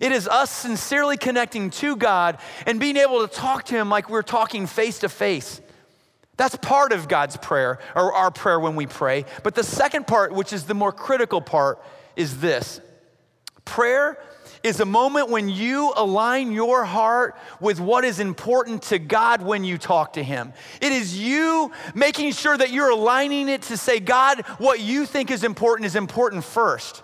It 0.00 0.12
is 0.12 0.28
us 0.28 0.50
sincerely 0.50 1.16
connecting 1.16 1.70
to 1.70 1.96
God 1.96 2.38
and 2.66 2.78
being 2.78 2.96
able 2.96 3.26
to 3.26 3.34
talk 3.34 3.64
to 3.66 3.74
Him 3.74 3.88
like 3.88 4.10
we're 4.10 4.22
talking 4.22 4.66
face 4.66 5.00
to 5.00 5.08
face. 5.08 5.60
That's 6.36 6.56
part 6.56 6.92
of 6.92 7.06
God's 7.06 7.36
prayer, 7.36 7.78
or 7.94 8.14
our 8.14 8.30
prayer 8.30 8.58
when 8.58 8.74
we 8.74 8.86
pray. 8.86 9.26
But 9.42 9.54
the 9.54 9.62
second 9.62 10.06
part, 10.06 10.32
which 10.32 10.52
is 10.52 10.64
the 10.64 10.74
more 10.74 10.92
critical 10.92 11.40
part, 11.40 11.82
is 12.16 12.40
this 12.40 12.80
prayer 13.64 14.18
is 14.62 14.80
a 14.80 14.84
moment 14.84 15.30
when 15.30 15.48
you 15.48 15.92
align 15.96 16.52
your 16.52 16.84
heart 16.84 17.36
with 17.60 17.80
what 17.80 18.04
is 18.04 18.20
important 18.20 18.82
to 18.82 18.98
God 18.98 19.42
when 19.42 19.64
you 19.64 19.78
talk 19.78 20.14
to 20.14 20.22
Him. 20.22 20.52
It 20.80 20.92
is 20.92 21.18
you 21.18 21.72
making 21.94 22.32
sure 22.32 22.56
that 22.56 22.70
you're 22.70 22.90
aligning 22.90 23.48
it 23.48 23.62
to 23.62 23.76
say, 23.76 24.00
God, 24.00 24.42
what 24.58 24.80
you 24.80 25.06
think 25.06 25.30
is 25.30 25.44
important 25.44 25.86
is 25.86 25.96
important 25.96 26.44
first. 26.44 27.02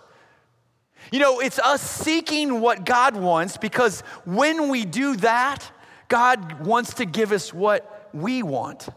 You 1.13 1.21
know, 1.21 1.41
it's 1.41 1.59
us 1.59 1.83
seeking 1.83 2.61
what 2.61 2.85
God 2.85 3.17
wants 3.17 3.57
because 3.57 4.01
when 4.25 4.69
we 4.69 4.85
do 4.85 5.17
that, 5.17 5.71
God 6.09 6.67
wants 6.67 6.95
to 6.95 7.05
give 7.05 7.33
us 7.33 7.55
what 7.55 8.11
we 8.13 8.43
want. 8.43 8.89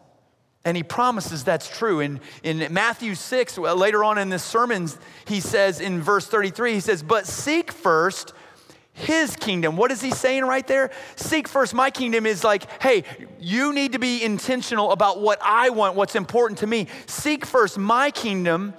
And 0.66 0.76
he 0.76 0.84
promises 0.84 1.44
that's 1.44 1.70
true. 1.70 2.00
In, 2.00 2.20
in 2.44 2.74
Matthew 2.74 3.16
6, 3.16 3.58
later 3.58 4.04
on 4.04 4.18
in 4.18 4.30
this 4.30 4.44
sermon, 4.44 4.90
he 5.26 5.40
says 5.40 5.80
in 5.80 6.02
verse 6.02 6.28
33, 6.28 6.74
he 6.74 6.80
says, 6.80 7.02
But 7.02 7.26
seek 7.26 7.72
first 7.72 8.34
his 9.00 9.36
kingdom. 9.36 9.78
What 9.78 9.92
is 9.92 10.02
he 10.02 10.12
saying 10.12 10.44
right 10.44 10.66
there? 10.68 10.92
Seek 11.16 11.48
first 11.48 11.74
my 11.74 11.90
kingdom 11.90 12.26
is 12.26 12.44
like, 12.44 12.82
hey, 12.82 13.04
you 13.40 13.74
need 13.74 13.94
to 13.94 14.00
be 14.00 14.24
intentional 14.24 14.92
about 14.92 15.22
what 15.22 15.40
I 15.42 15.70
want, 15.70 15.96
what's 15.96 16.16
important 16.16 16.60
to 16.60 16.68
me. 16.68 16.88
Seek 17.06 17.46
first 17.46 17.78
my 17.78 18.12
kingdom. 18.12 18.74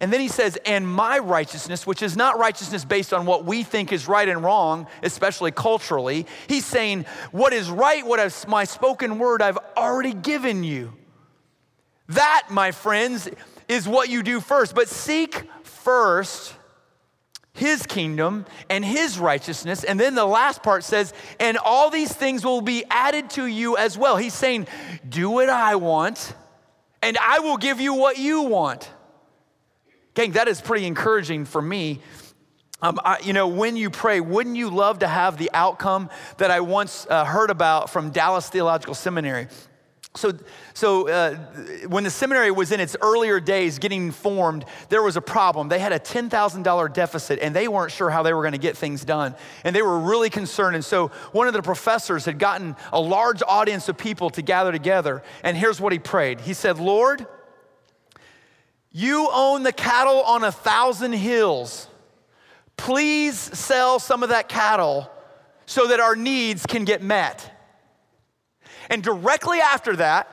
And 0.00 0.12
then 0.12 0.20
he 0.20 0.28
says, 0.28 0.58
and 0.66 0.86
my 0.86 1.18
righteousness, 1.18 1.86
which 1.86 2.02
is 2.02 2.16
not 2.16 2.38
righteousness 2.38 2.84
based 2.84 3.12
on 3.14 3.26
what 3.26 3.44
we 3.44 3.62
think 3.62 3.92
is 3.92 4.06
right 4.06 4.28
and 4.28 4.42
wrong, 4.42 4.86
especially 5.02 5.50
culturally. 5.50 6.26
He's 6.46 6.66
saying, 6.66 7.06
what 7.32 7.52
is 7.52 7.70
right, 7.70 8.04
what 8.06 8.20
is 8.20 8.46
my 8.46 8.64
spoken 8.64 9.18
word 9.18 9.40
I've 9.40 9.58
already 9.76 10.12
given 10.12 10.62
you. 10.62 10.92
That, 12.08 12.48
my 12.50 12.70
friends, 12.70 13.28
is 13.68 13.88
what 13.88 14.10
you 14.10 14.22
do 14.22 14.40
first. 14.40 14.74
But 14.74 14.88
seek 14.88 15.44
first 15.62 16.54
his 17.54 17.86
kingdom 17.86 18.44
and 18.68 18.84
his 18.84 19.18
righteousness. 19.18 19.84
And 19.84 19.98
then 19.98 20.14
the 20.14 20.26
last 20.26 20.62
part 20.62 20.84
says, 20.84 21.14
and 21.38 21.56
all 21.56 21.88
these 21.88 22.12
things 22.12 22.44
will 22.44 22.60
be 22.60 22.84
added 22.90 23.30
to 23.30 23.46
you 23.46 23.76
as 23.76 23.96
well. 23.96 24.16
He's 24.16 24.34
saying, 24.34 24.66
do 25.08 25.30
what 25.30 25.48
I 25.48 25.76
want, 25.76 26.34
and 27.00 27.16
I 27.16 27.38
will 27.38 27.56
give 27.56 27.80
you 27.80 27.94
what 27.94 28.18
you 28.18 28.42
want. 28.42 28.90
Gang, 30.14 30.32
that 30.32 30.48
is 30.48 30.60
pretty 30.60 30.86
encouraging 30.86 31.44
for 31.44 31.62
me. 31.62 32.00
Um, 32.82 32.98
I, 33.04 33.18
you 33.20 33.32
know, 33.32 33.48
when 33.48 33.76
you 33.76 33.88
pray, 33.88 34.20
wouldn't 34.20 34.56
you 34.56 34.68
love 34.68 34.98
to 34.98 35.08
have 35.08 35.38
the 35.38 35.50
outcome 35.54 36.10
that 36.38 36.50
I 36.50 36.60
once 36.60 37.06
uh, 37.08 37.24
heard 37.24 37.50
about 37.50 37.88
from 37.88 38.10
Dallas 38.10 38.48
Theological 38.48 38.94
Seminary? 38.94 39.46
So, 40.16 40.32
so 40.74 41.08
uh, 41.08 41.34
when 41.88 42.04
the 42.04 42.10
seminary 42.10 42.52
was 42.52 42.70
in 42.70 42.78
its 42.78 42.96
earlier 43.02 43.40
days 43.40 43.80
getting 43.80 44.12
formed, 44.12 44.64
there 44.88 45.02
was 45.02 45.16
a 45.16 45.20
problem. 45.20 45.68
They 45.68 45.80
had 45.80 45.92
a 45.92 45.98
$10,000 45.98 46.92
deficit 46.92 47.40
and 47.40 47.54
they 47.54 47.66
weren't 47.66 47.90
sure 47.90 48.10
how 48.10 48.22
they 48.22 48.32
were 48.32 48.42
going 48.42 48.52
to 48.52 48.58
get 48.58 48.76
things 48.76 49.04
done. 49.04 49.34
And 49.64 49.74
they 49.74 49.82
were 49.82 49.98
really 49.98 50.30
concerned. 50.30 50.76
And 50.76 50.84
so 50.84 51.08
one 51.32 51.48
of 51.48 51.52
the 51.52 51.62
professors 51.62 52.24
had 52.26 52.38
gotten 52.38 52.76
a 52.92 53.00
large 53.00 53.42
audience 53.42 53.88
of 53.88 53.98
people 53.98 54.30
to 54.30 54.42
gather 54.42 54.70
together. 54.70 55.24
And 55.42 55.56
here's 55.56 55.80
what 55.80 55.92
he 55.92 55.98
prayed 55.98 56.40
He 56.40 56.54
said, 56.54 56.78
Lord, 56.78 57.26
you 58.92 59.28
own 59.32 59.64
the 59.64 59.72
cattle 59.72 60.22
on 60.22 60.44
a 60.44 60.52
thousand 60.52 61.14
hills. 61.14 61.88
Please 62.76 63.36
sell 63.36 63.98
some 63.98 64.22
of 64.22 64.28
that 64.28 64.48
cattle 64.48 65.10
so 65.66 65.88
that 65.88 65.98
our 65.98 66.14
needs 66.14 66.66
can 66.66 66.84
get 66.84 67.02
met. 67.02 67.50
And 68.90 69.02
directly 69.02 69.60
after 69.60 69.96
that, 69.96 70.28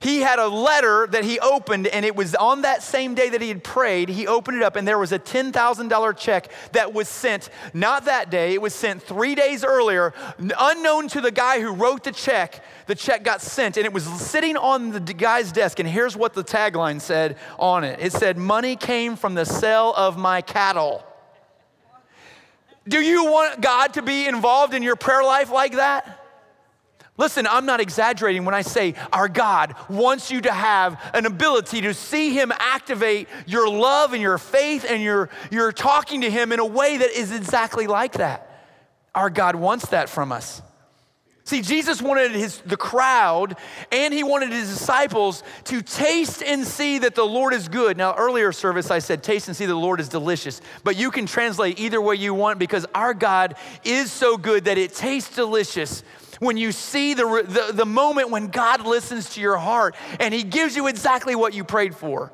he 0.00 0.20
had 0.20 0.38
a 0.38 0.48
letter 0.48 1.06
that 1.08 1.24
he 1.24 1.38
opened, 1.40 1.86
and 1.86 2.06
it 2.06 2.16
was 2.16 2.34
on 2.34 2.62
that 2.62 2.82
same 2.82 3.14
day 3.14 3.28
that 3.28 3.42
he 3.42 3.48
had 3.48 3.62
prayed. 3.62 4.08
He 4.08 4.26
opened 4.26 4.56
it 4.56 4.62
up, 4.62 4.76
and 4.76 4.88
there 4.88 4.98
was 4.98 5.12
a 5.12 5.18
$10,000 5.18 6.16
check 6.16 6.50
that 6.72 6.94
was 6.94 7.06
sent, 7.06 7.50
not 7.74 8.06
that 8.06 8.30
day, 8.30 8.54
it 8.54 8.62
was 8.62 8.74
sent 8.74 9.02
three 9.02 9.34
days 9.34 9.62
earlier, 9.62 10.14
unknown 10.38 11.08
to 11.08 11.20
the 11.20 11.30
guy 11.30 11.60
who 11.60 11.72
wrote 11.74 12.04
the 12.04 12.12
check. 12.12 12.64
The 12.86 12.94
check 12.94 13.24
got 13.24 13.42
sent, 13.42 13.76
and 13.76 13.84
it 13.84 13.92
was 13.92 14.04
sitting 14.04 14.56
on 14.56 14.90
the 14.90 15.00
guy's 15.00 15.52
desk. 15.52 15.80
And 15.80 15.88
here's 15.88 16.16
what 16.16 16.32
the 16.32 16.44
tagline 16.44 17.02
said 17.02 17.36
on 17.58 17.84
it 17.84 18.00
it 18.00 18.14
said, 18.14 18.38
Money 18.38 18.76
came 18.76 19.16
from 19.16 19.34
the 19.34 19.44
sale 19.44 19.92
of 19.94 20.16
my 20.16 20.40
cattle. 20.40 21.04
Do 22.88 23.00
you 23.02 23.26
want 23.26 23.60
God 23.60 23.94
to 23.94 24.02
be 24.02 24.26
involved 24.26 24.72
in 24.72 24.82
your 24.82 24.96
prayer 24.96 25.22
life 25.22 25.50
like 25.50 25.72
that? 25.72 26.19
Listen, 27.20 27.46
I'm 27.46 27.66
not 27.66 27.80
exaggerating 27.80 28.46
when 28.46 28.54
I 28.54 28.62
say 28.62 28.94
our 29.12 29.28
God 29.28 29.74
wants 29.90 30.30
you 30.30 30.40
to 30.40 30.50
have 30.50 30.98
an 31.12 31.26
ability 31.26 31.82
to 31.82 31.92
see 31.92 32.32
Him 32.32 32.50
activate 32.58 33.28
your 33.46 33.68
love 33.68 34.14
and 34.14 34.22
your 34.22 34.38
faith, 34.38 34.86
and 34.88 35.02
you're, 35.02 35.28
you're 35.50 35.70
talking 35.70 36.22
to 36.22 36.30
Him 36.30 36.50
in 36.50 36.60
a 36.60 36.64
way 36.64 36.96
that 36.96 37.10
is 37.10 37.30
exactly 37.30 37.86
like 37.86 38.12
that. 38.12 38.64
Our 39.14 39.28
God 39.28 39.54
wants 39.54 39.88
that 39.88 40.08
from 40.08 40.32
us. 40.32 40.62
See, 41.44 41.60
Jesus 41.60 42.00
wanted 42.00 42.30
his, 42.30 42.60
the 42.60 42.76
crowd 42.76 43.56
and 43.90 44.14
he 44.14 44.22
wanted 44.22 44.52
his 44.52 44.68
disciples 44.70 45.42
to 45.64 45.82
taste 45.82 46.44
and 46.44 46.64
see 46.64 47.00
that 47.00 47.16
the 47.16 47.24
Lord 47.24 47.52
is 47.52 47.68
good. 47.68 47.96
Now, 47.96 48.14
earlier 48.14 48.52
service, 48.52 48.90
I 48.90 49.00
said, 49.00 49.24
taste 49.24 49.48
and 49.48 49.56
see 49.56 49.66
the 49.66 49.74
Lord 49.74 49.98
is 49.98 50.08
delicious. 50.08 50.60
But 50.84 50.96
you 50.96 51.10
can 51.10 51.26
translate 51.26 51.80
either 51.80 52.00
way 52.00 52.14
you 52.14 52.34
want 52.34 52.60
because 52.60 52.86
our 52.94 53.14
God 53.14 53.56
is 53.82 54.12
so 54.12 54.36
good 54.36 54.66
that 54.66 54.78
it 54.78 54.94
tastes 54.94 55.34
delicious 55.34 56.04
when 56.40 56.56
you 56.56 56.72
see 56.72 57.14
the, 57.14 57.44
the, 57.46 57.72
the 57.72 57.86
moment 57.86 58.30
when 58.30 58.48
God 58.48 58.84
listens 58.84 59.30
to 59.34 59.40
your 59.40 59.56
heart 59.56 59.94
and 60.18 60.34
He 60.34 60.42
gives 60.42 60.74
you 60.74 60.88
exactly 60.88 61.36
what 61.36 61.54
you 61.54 61.62
prayed 61.62 61.94
for. 61.94 62.32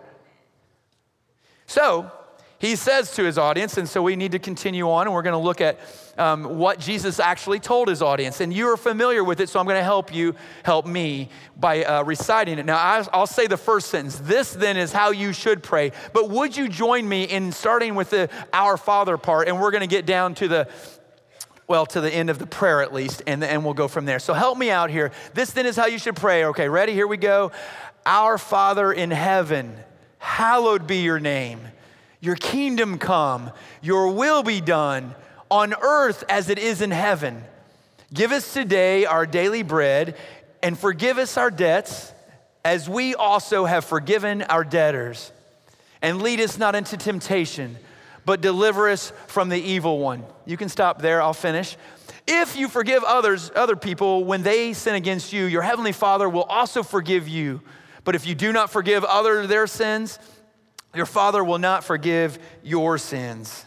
So, 1.66 2.10
he 2.58 2.74
says 2.74 3.12
to 3.12 3.24
his 3.24 3.36
audience, 3.36 3.76
and 3.76 3.86
so 3.86 4.02
we 4.02 4.16
need 4.16 4.32
to 4.32 4.38
continue 4.38 4.90
on, 4.90 5.06
and 5.06 5.14
we're 5.14 5.22
going 5.22 5.34
to 5.34 5.38
look 5.38 5.60
at 5.60 5.78
um, 6.16 6.56
what 6.58 6.78
Jesus 6.80 7.20
actually 7.20 7.60
told 7.60 7.88
his 7.88 8.00
audience. 8.00 8.40
And 8.40 8.52
you 8.52 8.68
are 8.68 8.78
familiar 8.78 9.22
with 9.22 9.40
it, 9.40 9.50
so 9.50 9.60
I'm 9.60 9.66
going 9.66 9.76
to 9.76 9.84
help 9.84 10.14
you, 10.14 10.34
help 10.62 10.86
me 10.86 11.28
by 11.58 11.84
uh, 11.84 12.02
reciting 12.04 12.58
it. 12.58 12.64
Now, 12.64 12.78
I'll 13.12 13.26
say 13.26 13.46
the 13.46 13.58
first 13.58 13.88
sentence. 13.88 14.16
This 14.16 14.52
then 14.54 14.78
is 14.78 14.90
how 14.90 15.10
you 15.10 15.34
should 15.34 15.62
pray. 15.62 15.92
But 16.14 16.30
would 16.30 16.56
you 16.56 16.68
join 16.68 17.06
me 17.06 17.24
in 17.24 17.52
starting 17.52 17.94
with 17.94 18.08
the 18.08 18.30
Our 18.54 18.78
Father 18.78 19.18
part, 19.18 19.48
and 19.48 19.60
we're 19.60 19.70
going 19.70 19.82
to 19.82 19.86
get 19.86 20.06
down 20.06 20.34
to 20.36 20.48
the 20.48 20.68
well, 21.68 21.86
to 21.86 22.00
the 22.00 22.12
end 22.12 22.30
of 22.30 22.38
the 22.38 22.46
prayer 22.46 22.82
at 22.82 22.92
least, 22.94 23.22
and, 23.26 23.42
and 23.42 23.64
we'll 23.64 23.74
go 23.74 23.88
from 23.88 24.04
there. 24.04 24.18
So 24.18 24.34
help 24.34 24.56
me 24.56 24.70
out 24.70 24.90
here. 24.90 25.10
This 25.34 25.50
then 25.50 25.66
is 25.66 25.76
how 25.76 25.86
you 25.86 25.98
should 25.98 26.16
pray. 26.16 26.44
Okay, 26.46 26.68
ready? 26.68 26.92
Here 26.92 27.06
we 27.06 27.16
go. 27.16 27.52
Our 28.04 28.38
Father 28.38 28.92
in 28.92 29.10
heaven, 29.10 29.76
hallowed 30.18 30.86
be 30.86 30.98
your 30.98 31.18
name. 31.18 31.60
Your 32.20 32.36
kingdom 32.36 32.98
come, 32.98 33.50
your 33.82 34.12
will 34.12 34.42
be 34.42 34.60
done 34.60 35.14
on 35.50 35.74
earth 35.74 36.24
as 36.28 36.48
it 36.50 36.58
is 36.58 36.80
in 36.80 36.90
heaven. 36.90 37.42
Give 38.12 38.32
us 38.32 38.52
today 38.52 39.04
our 39.04 39.26
daily 39.26 39.62
bread 39.62 40.16
and 40.62 40.78
forgive 40.78 41.18
us 41.18 41.36
our 41.36 41.50
debts 41.50 42.12
as 42.64 42.88
we 42.88 43.14
also 43.14 43.64
have 43.64 43.84
forgiven 43.84 44.42
our 44.42 44.64
debtors. 44.64 45.32
And 46.02 46.22
lead 46.22 46.40
us 46.40 46.58
not 46.58 46.74
into 46.74 46.96
temptation 46.96 47.76
but 48.26 48.42
deliver 48.42 48.90
us 48.90 49.12
from 49.28 49.48
the 49.48 49.58
evil 49.58 50.00
one. 50.00 50.24
You 50.44 50.56
can 50.58 50.68
stop 50.68 51.00
there, 51.00 51.22
I'll 51.22 51.32
finish. 51.32 51.76
If 52.26 52.56
you 52.56 52.68
forgive 52.68 53.04
others, 53.04 53.52
other 53.54 53.76
people, 53.76 54.24
when 54.24 54.42
they 54.42 54.72
sin 54.72 54.96
against 54.96 55.32
you, 55.32 55.44
your 55.44 55.62
heavenly 55.62 55.92
Father 55.92 56.28
will 56.28 56.42
also 56.42 56.82
forgive 56.82 57.28
you. 57.28 57.62
But 58.02 58.14
if 58.14 58.26
you 58.26 58.34
do 58.34 58.52
not 58.52 58.70
forgive 58.70 59.04
other 59.04 59.46
their 59.46 59.66
sins, 59.66 60.18
your 60.94 61.06
Father 61.06 61.44
will 61.44 61.58
not 61.58 61.84
forgive 61.84 62.38
your 62.62 62.98
sins. 62.98 63.65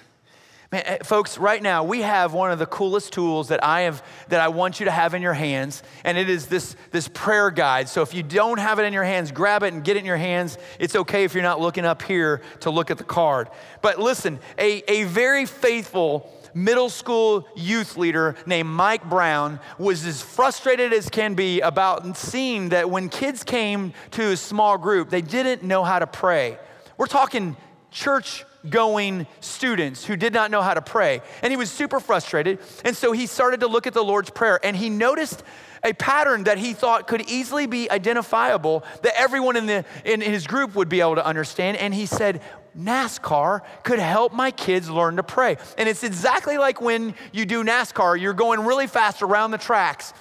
Man, 0.71 0.83
eh, 0.85 0.97
folks, 1.03 1.39
right 1.39 1.63
now 1.63 1.83
we 1.83 2.01
have 2.01 2.33
one 2.33 2.51
of 2.51 2.59
the 2.59 2.67
coolest 2.67 3.11
tools 3.11 3.47
that 3.47 3.63
I 3.63 3.81
have 3.81 4.03
that 4.27 4.39
I 4.39 4.49
want 4.49 4.79
you 4.79 4.85
to 4.85 4.91
have 4.91 5.15
in 5.15 5.21
your 5.23 5.33
hands, 5.33 5.81
and 6.03 6.15
it 6.15 6.29
is 6.29 6.45
this, 6.45 6.75
this 6.91 7.07
prayer 7.07 7.49
guide. 7.49 7.89
So 7.89 8.03
if 8.03 8.13
you 8.13 8.21
don't 8.21 8.59
have 8.59 8.77
it 8.77 8.83
in 8.83 8.93
your 8.93 9.03
hands, 9.03 9.31
grab 9.31 9.63
it 9.63 9.73
and 9.73 9.83
get 9.83 9.97
it 9.97 10.01
in 10.01 10.05
your 10.05 10.17
hands. 10.17 10.59
It's 10.77 10.95
okay 10.95 11.23
if 11.23 11.33
you're 11.33 11.41
not 11.41 11.59
looking 11.59 11.85
up 11.85 12.03
here 12.03 12.41
to 12.59 12.69
look 12.69 12.91
at 12.91 12.99
the 12.99 13.03
card. 13.03 13.49
But 13.81 13.97
listen, 13.97 14.39
a, 14.59 14.83
a 14.87 15.05
very 15.05 15.47
faithful 15.47 16.31
middle 16.53 16.89
school 16.89 17.47
youth 17.55 17.97
leader 17.97 18.35
named 18.45 18.69
Mike 18.69 19.09
Brown 19.09 19.59
was 19.79 20.05
as 20.05 20.21
frustrated 20.21 20.93
as 20.93 21.09
can 21.09 21.33
be 21.33 21.61
about 21.61 22.15
seeing 22.15 22.69
that 22.69 22.91
when 22.91 23.09
kids 23.09 23.43
came 23.43 23.93
to 24.11 24.33
a 24.33 24.37
small 24.37 24.77
group, 24.77 25.09
they 25.09 25.21
didn't 25.21 25.63
know 25.63 25.83
how 25.83 25.97
to 25.97 26.07
pray. 26.07 26.59
We're 26.95 27.07
talking 27.07 27.57
church 27.89 28.45
going 28.67 29.27
students 29.39 30.05
who 30.05 30.15
did 30.15 30.33
not 30.33 30.51
know 30.51 30.61
how 30.61 30.73
to 30.73 30.81
pray. 30.81 31.21
And 31.41 31.51
he 31.51 31.57
was 31.57 31.71
super 31.71 31.99
frustrated. 31.99 32.59
And 32.83 32.95
so 32.95 33.11
he 33.11 33.25
started 33.25 33.61
to 33.61 33.67
look 33.67 33.87
at 33.87 33.93
the 33.93 34.03
Lord's 34.03 34.29
Prayer 34.29 34.59
and 34.63 34.75
he 34.75 34.89
noticed 34.89 35.43
a 35.83 35.93
pattern 35.93 36.43
that 36.43 36.57
he 36.57 36.73
thought 36.73 37.07
could 37.07 37.29
easily 37.29 37.65
be 37.65 37.89
identifiable 37.89 38.83
that 39.03 39.13
everyone 39.17 39.55
in, 39.55 39.65
the, 39.65 39.85
in 40.03 40.19
his 40.19 40.45
group 40.45 40.75
would 40.75 40.89
be 40.89 40.99
able 40.99 41.15
to 41.15 41.25
understand. 41.25 41.77
And 41.77 41.93
he 41.93 42.05
said, 42.05 42.41
NASCAR 42.77 43.61
could 43.83 43.99
help 43.99 44.33
my 44.33 44.51
kids 44.51 44.89
learn 44.89 45.15
to 45.15 45.23
pray. 45.23 45.57
And 45.77 45.87
it's 45.87 46.03
exactly 46.03 46.57
like 46.57 46.81
when 46.81 47.15
you 47.31 47.45
do 47.45 47.63
NASCAR, 47.63 48.19
you're 48.19 48.33
going 48.33 48.65
really 48.65 48.87
fast 48.87 49.21
around 49.21 49.51
the 49.51 49.57
tracks 49.57 50.13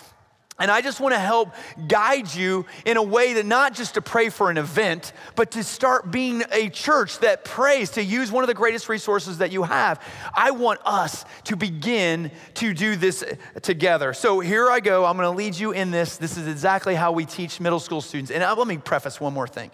and 0.58 0.70
I 0.70 0.80
just 0.80 0.98
want 0.98 1.14
to 1.14 1.20
help 1.20 1.54
guide 1.86 2.34
you 2.34 2.66
in 2.84 2.96
a 2.96 3.02
way 3.02 3.34
that 3.34 3.46
not 3.46 3.74
just 3.74 3.94
to 3.94 4.02
pray 4.02 4.28
for 4.28 4.50
an 4.50 4.58
event, 4.58 5.12
but 5.36 5.52
to 5.52 5.62
start 5.62 6.10
being 6.10 6.42
a 6.50 6.68
church 6.68 7.20
that 7.20 7.44
prays, 7.44 7.90
to 7.90 8.02
use 8.02 8.32
one 8.32 8.42
of 8.42 8.48
the 8.48 8.54
greatest 8.54 8.88
resources 8.88 9.38
that 9.38 9.52
you 9.52 9.62
have. 9.62 10.02
I 10.34 10.50
want 10.50 10.80
us 10.84 11.24
to 11.44 11.56
begin 11.56 12.32
to 12.54 12.74
do 12.74 12.96
this 12.96 13.24
together. 13.62 14.12
So 14.12 14.40
here 14.40 14.68
I 14.68 14.80
go. 14.80 15.04
I'm 15.04 15.16
going 15.16 15.30
to 15.30 15.36
lead 15.36 15.54
you 15.54 15.70
in 15.70 15.92
this. 15.92 16.16
This 16.16 16.36
is 16.36 16.48
exactly 16.48 16.96
how 16.96 17.12
we 17.12 17.24
teach 17.24 17.60
middle 17.60 17.80
school 17.80 18.00
students. 18.00 18.32
And 18.32 18.42
uh, 18.42 18.54
let 18.58 18.66
me 18.66 18.78
preface 18.78 19.20
one 19.20 19.32
more 19.32 19.46
thing. 19.46 19.70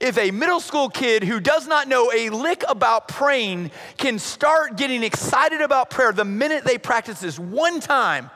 If 0.00 0.18
a 0.18 0.30
middle 0.30 0.60
school 0.60 0.88
kid 0.90 1.22
who 1.22 1.40
does 1.40 1.66
not 1.66 1.88
know 1.88 2.10
a 2.12 2.28
lick 2.28 2.62
about 2.68 3.08
praying 3.08 3.70
can 3.96 4.18
start 4.18 4.76
getting 4.76 5.02
excited 5.02 5.62
about 5.62 5.90
prayer 5.90 6.12
the 6.12 6.24
minute 6.24 6.64
they 6.64 6.76
practice 6.76 7.20
this 7.20 7.38
one 7.38 7.80
time, 7.80 8.30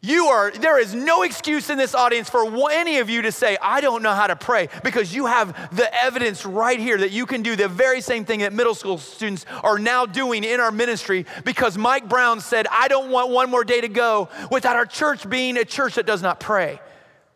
you 0.00 0.26
are, 0.26 0.50
there 0.50 0.78
is 0.78 0.94
no 0.94 1.22
excuse 1.22 1.70
in 1.70 1.78
this 1.78 1.94
audience 1.94 2.28
for 2.30 2.46
any 2.70 2.98
of 2.98 3.10
you 3.10 3.22
to 3.22 3.32
say, 3.32 3.56
I 3.60 3.80
don't 3.80 4.02
know 4.02 4.12
how 4.12 4.26
to 4.26 4.36
pray, 4.36 4.68
because 4.84 5.14
you 5.14 5.26
have 5.26 5.74
the 5.76 5.92
evidence 6.02 6.44
right 6.46 6.78
here 6.78 6.98
that 6.98 7.10
you 7.10 7.26
can 7.26 7.42
do 7.42 7.56
the 7.56 7.68
very 7.68 8.00
same 8.00 8.24
thing 8.24 8.40
that 8.40 8.52
middle 8.52 8.74
school 8.74 8.98
students 8.98 9.46
are 9.62 9.78
now 9.78 10.06
doing 10.06 10.44
in 10.44 10.60
our 10.60 10.72
ministry 10.72 11.26
because 11.44 11.76
Mike 11.76 12.08
Brown 12.08 12.40
said, 12.40 12.66
I 12.70 12.88
don't 12.88 13.10
want 13.10 13.30
one 13.30 13.50
more 13.50 13.64
day 13.64 13.80
to 13.80 13.88
go 13.88 14.28
without 14.50 14.76
our 14.76 14.86
church 14.86 15.28
being 15.28 15.56
a 15.56 15.64
church 15.64 15.94
that 15.94 16.06
does 16.06 16.22
not 16.22 16.40
pray. 16.40 16.80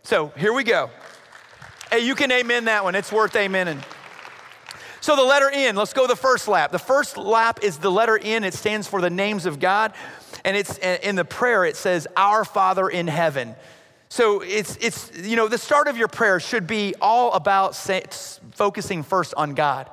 So 0.02 0.32
here 0.36 0.52
we 0.52 0.64
go. 0.64 0.90
Hey, 1.90 2.00
you 2.00 2.14
can 2.14 2.30
amen 2.30 2.66
that 2.66 2.84
one. 2.84 2.94
It's 2.94 3.12
worth 3.12 3.32
amening. 3.32 3.82
So 5.00 5.16
the 5.16 5.22
letter 5.22 5.50
N, 5.52 5.76
let's 5.76 5.92
go 5.92 6.06
the 6.06 6.16
first 6.16 6.46
lap. 6.46 6.72
The 6.72 6.78
first 6.78 7.16
lap 7.16 7.60
is 7.62 7.78
the 7.78 7.90
letter 7.90 8.18
N. 8.22 8.44
It 8.44 8.54
stands 8.54 8.86
for 8.86 9.00
the 9.00 9.10
names 9.10 9.46
of 9.46 9.58
God. 9.58 9.94
And 10.44 10.56
it's 10.56 10.78
uh, 10.78 10.98
in 11.02 11.16
the 11.16 11.24
prayer, 11.24 11.64
it 11.64 11.76
says, 11.76 12.06
Our 12.16 12.44
Father 12.44 12.88
in 12.88 13.06
heaven. 13.06 13.54
So 14.08 14.40
it's, 14.40 14.76
it's, 14.80 15.12
you 15.16 15.36
know, 15.36 15.48
the 15.48 15.58
start 15.58 15.86
of 15.86 15.96
your 15.96 16.08
prayer 16.08 16.40
should 16.40 16.66
be 16.66 16.94
all 17.00 17.32
about 17.32 17.76
focusing 17.76 19.02
first 19.02 19.34
on 19.36 19.54
God. 19.54 19.88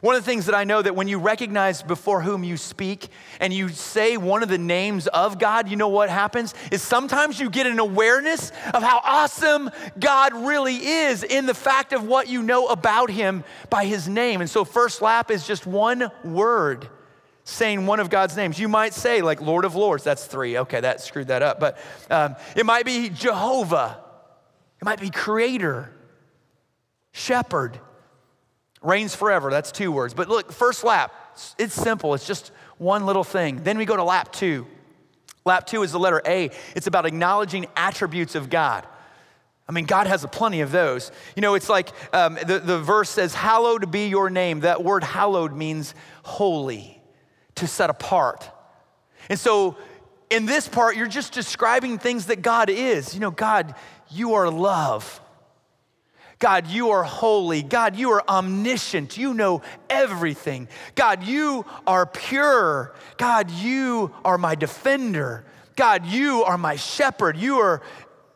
One 0.00 0.14
of 0.14 0.24
the 0.24 0.30
things 0.30 0.46
that 0.46 0.54
I 0.54 0.64
know 0.64 0.82
that 0.82 0.94
when 0.94 1.08
you 1.08 1.18
recognize 1.18 1.82
before 1.82 2.20
whom 2.20 2.44
you 2.44 2.56
speak 2.56 3.08
and 3.40 3.52
you 3.52 3.68
say 3.70 4.16
one 4.16 4.42
of 4.42 4.48
the 4.48 4.58
names 4.58 5.06
of 5.06 5.38
God, 5.38 5.68
you 5.68 5.76
know 5.76 5.88
what 5.88 6.10
happens? 6.10 6.54
Is 6.70 6.82
sometimes 6.82 7.40
you 7.40 7.48
get 7.48 7.66
an 7.66 7.78
awareness 7.78 8.50
of 8.74 8.82
how 8.82 9.00
awesome 9.02 9.70
God 9.98 10.34
really 10.34 10.76
is 10.76 11.22
in 11.22 11.46
the 11.46 11.54
fact 11.54 11.92
of 11.92 12.04
what 12.04 12.28
you 12.28 12.42
know 12.42 12.66
about 12.66 13.10
Him 13.10 13.42
by 13.70 13.86
His 13.86 14.08
name. 14.08 14.40
And 14.40 14.50
so, 14.50 14.64
first 14.64 15.00
lap 15.00 15.30
is 15.30 15.46
just 15.46 15.66
one 15.66 16.10
word 16.22 16.88
saying 17.44 17.86
one 17.86 18.00
of 18.00 18.10
God's 18.10 18.36
names. 18.36 18.58
You 18.58 18.68
might 18.68 18.92
say, 18.92 19.22
like, 19.22 19.40
Lord 19.40 19.64
of 19.64 19.76
Lords, 19.76 20.02
that's 20.02 20.26
three. 20.26 20.58
Okay, 20.58 20.80
that 20.80 21.00
screwed 21.00 21.28
that 21.28 21.42
up. 21.42 21.60
But 21.60 21.78
um, 22.10 22.34
it 22.56 22.66
might 22.66 22.84
be 22.84 23.08
Jehovah, 23.08 23.98
it 24.80 24.84
might 24.84 25.00
be 25.00 25.10
Creator, 25.10 25.90
Shepherd, 27.12 27.80
reigns 28.82 29.14
forever. 29.14 29.50
That's 29.50 29.72
two 29.72 29.90
words. 29.90 30.14
But 30.14 30.28
look, 30.28 30.52
first 30.52 30.84
lap, 30.84 31.12
it's 31.58 31.74
simple, 31.74 32.14
it's 32.14 32.26
just 32.26 32.52
one 32.78 33.06
little 33.06 33.24
thing. 33.24 33.62
Then 33.62 33.78
we 33.78 33.84
go 33.84 33.96
to 33.96 34.04
lap 34.04 34.32
two. 34.32 34.66
Lap 35.44 35.66
two 35.66 35.82
is 35.82 35.92
the 35.92 35.98
letter 35.98 36.20
A, 36.26 36.50
it's 36.74 36.86
about 36.86 37.06
acknowledging 37.06 37.66
attributes 37.76 38.34
of 38.34 38.50
God. 38.50 38.86
I 39.68 39.72
mean, 39.72 39.84
God 39.84 40.06
has 40.06 40.22
a 40.22 40.28
plenty 40.28 40.60
of 40.60 40.70
those. 40.70 41.10
You 41.34 41.42
know, 41.42 41.54
it's 41.54 41.68
like 41.68 41.90
um, 42.12 42.34
the, 42.34 42.60
the 42.60 42.78
verse 42.78 43.10
says, 43.10 43.34
Hallowed 43.34 43.90
be 43.90 44.08
your 44.08 44.30
name. 44.30 44.60
That 44.60 44.84
word 44.84 45.02
hallowed 45.02 45.52
means 45.52 45.92
holy 46.22 47.02
to 47.56 47.66
set 47.66 47.90
apart. 47.90 48.48
And 49.28 49.38
so 49.38 49.76
in 50.30 50.46
this 50.46 50.68
part, 50.68 50.96
you're 50.96 51.08
just 51.08 51.32
describing 51.32 51.98
things 51.98 52.26
that 52.26 52.42
God 52.42 52.70
is. 52.70 53.14
You 53.14 53.20
know, 53.20 53.30
God, 53.30 53.74
you 54.10 54.34
are 54.34 54.48
love. 54.50 55.20
God, 56.38 56.66
you 56.66 56.90
are 56.90 57.02
holy. 57.02 57.62
God, 57.62 57.96
you 57.96 58.10
are 58.10 58.22
omniscient. 58.28 59.16
You 59.16 59.32
know 59.32 59.62
everything. 59.88 60.68
God, 60.94 61.22
you 61.22 61.64
are 61.86 62.04
pure. 62.04 62.94
God, 63.16 63.50
you 63.50 64.12
are 64.24 64.36
my 64.36 64.54
defender. 64.54 65.44
God, 65.76 66.04
you 66.06 66.42
are 66.44 66.58
my 66.58 66.76
shepherd. 66.76 67.38
You 67.38 67.58
are, 67.58 67.82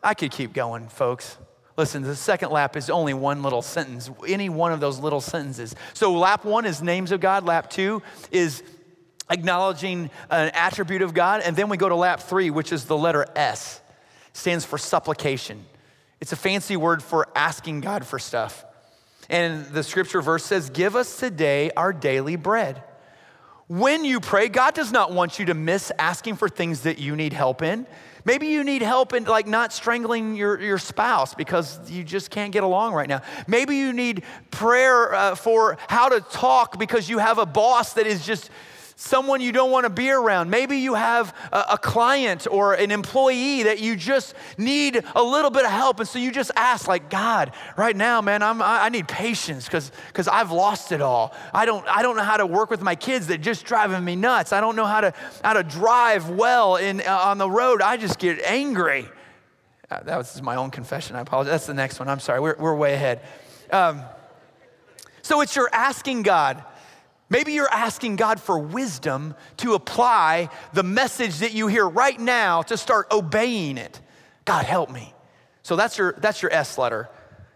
I 0.02 0.14
could 0.14 0.30
keep 0.30 0.54
going, 0.54 0.88
folks. 0.88 1.36
Listen, 1.76 2.02
the 2.02 2.16
second 2.16 2.50
lap 2.50 2.76
is 2.76 2.90
only 2.90 3.14
one 3.14 3.42
little 3.42 3.62
sentence, 3.62 4.10
any 4.26 4.48
one 4.48 4.72
of 4.72 4.80
those 4.80 4.98
little 4.98 5.20
sentences. 5.20 5.74
So, 5.94 6.12
lap 6.12 6.44
one 6.44 6.66
is 6.66 6.82
names 6.82 7.12
of 7.12 7.20
God, 7.20 7.44
lap 7.44 7.70
two 7.70 8.02
is 8.30 8.62
acknowledging 9.30 10.10
an 10.28 10.50
attribute 10.52 11.00
of 11.00 11.14
God. 11.14 11.40
And 11.42 11.56
then 11.56 11.68
we 11.68 11.76
go 11.76 11.88
to 11.88 11.94
lap 11.94 12.20
three, 12.20 12.50
which 12.50 12.72
is 12.72 12.84
the 12.84 12.98
letter 12.98 13.26
S, 13.34 13.80
stands 14.32 14.64
for 14.64 14.76
supplication. 14.76 15.64
It's 16.20 16.32
a 16.32 16.36
fancy 16.36 16.76
word 16.76 17.02
for 17.02 17.28
asking 17.34 17.80
God 17.80 18.06
for 18.06 18.18
stuff. 18.18 18.64
And 19.28 19.66
the 19.66 19.82
scripture 19.82 20.20
verse 20.20 20.44
says, 20.44 20.70
Give 20.70 20.96
us 20.96 21.18
today 21.18 21.70
our 21.76 21.92
daily 21.92 22.36
bread. 22.36 22.82
When 23.68 24.04
you 24.04 24.18
pray, 24.18 24.48
God 24.48 24.74
does 24.74 24.90
not 24.90 25.12
want 25.12 25.38
you 25.38 25.46
to 25.46 25.54
miss 25.54 25.92
asking 25.98 26.36
for 26.36 26.48
things 26.48 26.80
that 26.82 26.98
you 26.98 27.14
need 27.14 27.32
help 27.32 27.62
in. 27.62 27.86
Maybe 28.24 28.48
you 28.48 28.64
need 28.64 28.82
help 28.82 29.14
in 29.14 29.24
like 29.24 29.46
not 29.46 29.72
strangling 29.72 30.34
your, 30.34 30.60
your 30.60 30.76
spouse 30.76 31.34
because 31.34 31.90
you 31.90 32.02
just 32.02 32.30
can't 32.30 32.52
get 32.52 32.64
along 32.64 32.92
right 32.94 33.08
now. 33.08 33.22
Maybe 33.46 33.76
you 33.76 33.92
need 33.92 34.24
prayer 34.50 35.14
uh, 35.14 35.34
for 35.36 35.78
how 35.88 36.08
to 36.08 36.20
talk 36.20 36.78
because 36.78 37.08
you 37.08 37.18
have 37.18 37.38
a 37.38 37.46
boss 37.46 37.94
that 37.94 38.06
is 38.06 38.26
just 38.26 38.50
someone 39.00 39.40
you 39.40 39.50
don't 39.50 39.70
want 39.70 39.84
to 39.84 39.90
be 39.90 40.10
around. 40.10 40.50
Maybe 40.50 40.76
you 40.76 40.94
have 40.94 41.34
a, 41.52 41.64
a, 41.70 41.78
client 41.78 42.46
or 42.50 42.74
an 42.74 42.90
employee 42.90 43.62
that 43.62 43.80
you 43.80 43.96
just 43.96 44.34
need 44.58 45.02
a 45.16 45.22
little 45.22 45.50
bit 45.50 45.64
of 45.64 45.70
help. 45.70 46.00
And 46.00 46.08
so 46.08 46.18
you 46.18 46.30
just 46.30 46.50
ask, 46.54 46.86
like, 46.86 47.08
God, 47.08 47.52
right 47.78 47.96
now, 47.96 48.20
man, 48.20 48.42
I'm, 48.42 48.60
I 48.60 48.90
need 48.90 49.08
patience 49.08 49.64
because 49.64 50.28
I've 50.28 50.52
lost 50.52 50.92
it 50.92 51.00
all. 51.00 51.34
I 51.54 51.64
don't, 51.64 51.86
I 51.88 52.02
don't 52.02 52.16
know 52.16 52.22
how 52.22 52.36
to 52.36 52.46
work 52.46 52.68
with 52.68 52.82
my 52.82 52.94
kids 52.94 53.28
that 53.28 53.38
just 53.38 53.64
driving 53.64 54.04
me 54.04 54.16
nuts. 54.16 54.52
I 54.52 54.60
don't 54.60 54.76
know 54.76 54.86
how 54.86 55.00
to, 55.00 55.14
how 55.42 55.54
to 55.54 55.62
drive 55.62 56.28
well 56.28 56.76
in, 56.76 57.00
uh, 57.00 57.20
on 57.24 57.38
the 57.38 57.50
road. 57.50 57.80
I 57.80 57.96
just 57.96 58.18
get 58.18 58.40
angry. 58.42 59.08
Uh, 59.90 60.02
that 60.02 60.18
was 60.18 60.42
my 60.42 60.56
own 60.56 60.70
confession. 60.70 61.16
I 61.16 61.20
apologize. 61.20 61.52
That's 61.52 61.66
the 61.66 61.74
next 61.74 61.98
one. 61.98 62.08
I'm 62.08 62.20
sorry. 62.20 62.40
We're, 62.40 62.56
we're 62.58 62.76
way 62.76 62.92
ahead. 62.94 63.22
Um, 63.72 64.02
so 65.22 65.40
it's 65.40 65.56
your 65.56 65.70
asking 65.72 66.22
God 66.22 66.64
Maybe 67.30 67.52
you're 67.52 67.72
asking 67.72 68.16
God 68.16 68.40
for 68.40 68.58
wisdom 68.58 69.36
to 69.58 69.74
apply 69.74 70.50
the 70.72 70.82
message 70.82 71.38
that 71.38 71.52
you 71.52 71.68
hear 71.68 71.88
right 71.88 72.18
now 72.18 72.62
to 72.62 72.76
start 72.76 73.06
obeying 73.12 73.78
it. 73.78 74.00
God, 74.44 74.64
help 74.64 74.90
me. 74.90 75.14
So 75.62 75.76
that's 75.76 75.96
your, 75.96 76.14
that's 76.18 76.42
your 76.42 76.52
S 76.52 76.76
letter, 76.76 77.08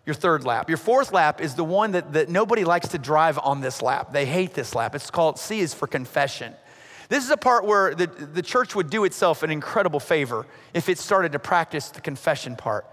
your 0.06 0.14
third 0.14 0.44
lap. 0.44 0.68
Your 0.70 0.78
fourth 0.78 1.12
lap 1.12 1.40
is 1.40 1.56
the 1.56 1.64
one 1.64 1.90
that, 1.92 2.12
that 2.12 2.28
nobody 2.28 2.64
likes 2.64 2.88
to 2.88 2.98
drive 2.98 3.36
on 3.38 3.60
this 3.60 3.82
lap. 3.82 4.12
They 4.12 4.26
hate 4.26 4.54
this 4.54 4.76
lap. 4.76 4.94
It's 4.94 5.10
called 5.10 5.40
C 5.40 5.58
is 5.58 5.74
for 5.74 5.88
confession. 5.88 6.54
This 7.08 7.24
is 7.24 7.30
a 7.30 7.36
part 7.36 7.66
where 7.66 7.96
the, 7.96 8.06
the 8.06 8.42
church 8.42 8.76
would 8.76 8.90
do 8.90 9.04
itself 9.04 9.42
an 9.42 9.50
incredible 9.50 10.00
favor 10.00 10.46
if 10.72 10.88
it 10.88 10.98
started 10.98 11.32
to 11.32 11.40
practice 11.40 11.88
the 11.88 12.00
confession 12.00 12.54
part. 12.54 12.86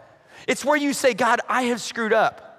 It's 0.47 0.65
where 0.65 0.77
you 0.77 0.93
say, 0.93 1.13
God, 1.13 1.41
I 1.47 1.63
have 1.63 1.79
screwed 1.79 2.11
up. 2.11 2.50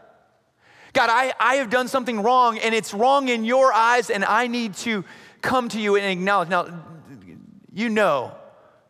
God, 0.92 1.08
I, 1.10 1.32
I 1.40 1.54
have 1.56 1.70
done 1.70 1.88
something 1.88 2.22
wrong 2.22 2.58
and 2.58 2.74
it's 2.74 2.92
wrong 2.92 3.28
in 3.28 3.44
your 3.44 3.72
eyes, 3.72 4.10
and 4.10 4.24
I 4.24 4.46
need 4.46 4.74
to 4.74 5.04
come 5.40 5.68
to 5.70 5.80
you 5.80 5.96
and 5.96 6.04
acknowledge. 6.04 6.48
Now, 6.48 6.66
you 7.72 7.88
know 7.88 8.32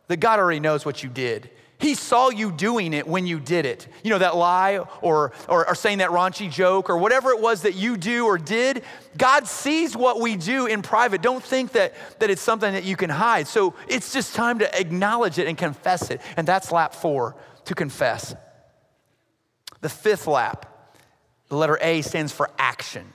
that 0.07 0.17
God 0.17 0.39
already 0.39 0.59
knows 0.59 0.85
what 0.85 1.01
you 1.01 1.09
did. 1.09 1.49
He 1.79 1.95
saw 1.95 2.29
you 2.29 2.51
doing 2.51 2.93
it 2.93 3.07
when 3.07 3.27
you 3.27 3.39
did 3.39 3.65
it. 3.65 3.87
You 4.03 4.09
know, 4.11 4.19
that 4.19 4.37
lie 4.37 4.77
or, 5.01 5.33
or, 5.49 5.67
or, 5.67 5.75
saying 5.75 5.97
that 5.97 6.11
raunchy 6.11 6.49
joke 6.49 6.89
or 6.89 6.97
whatever 6.97 7.31
it 7.31 7.41
was 7.41 7.63
that 7.63 7.75
you 7.75 7.97
do 7.97 8.25
or 8.25 8.37
did. 8.37 8.83
God 9.17 9.47
sees 9.47 9.95
what 9.95 10.21
we 10.21 10.37
do 10.37 10.65
in 10.65 10.81
private. 10.81 11.21
Don't 11.21 11.43
think 11.43 11.73
that, 11.73 11.93
that 12.19 12.29
it's 12.29 12.41
something 12.41 12.71
that 12.71 12.85
you 12.85 12.95
can 12.95 13.09
hide. 13.09 13.47
So 13.47 13.73
it's 13.89 14.13
just 14.13 14.33
time 14.33 14.59
to 14.59 14.79
acknowledge 14.79 15.39
it 15.39 15.47
and 15.47 15.57
confess 15.57 16.09
it. 16.09 16.21
And 16.37 16.47
that's 16.47 16.71
lap 16.71 16.93
four 16.93 17.35
to 17.65 17.75
confess. 17.75 18.33
The 19.81 19.89
fifth 19.89 20.25
lap 20.25 20.72
the 21.53 21.57
letter 21.57 21.77
A 21.81 22.01
stands 22.01 22.31
for 22.31 22.49
action. 22.57 23.05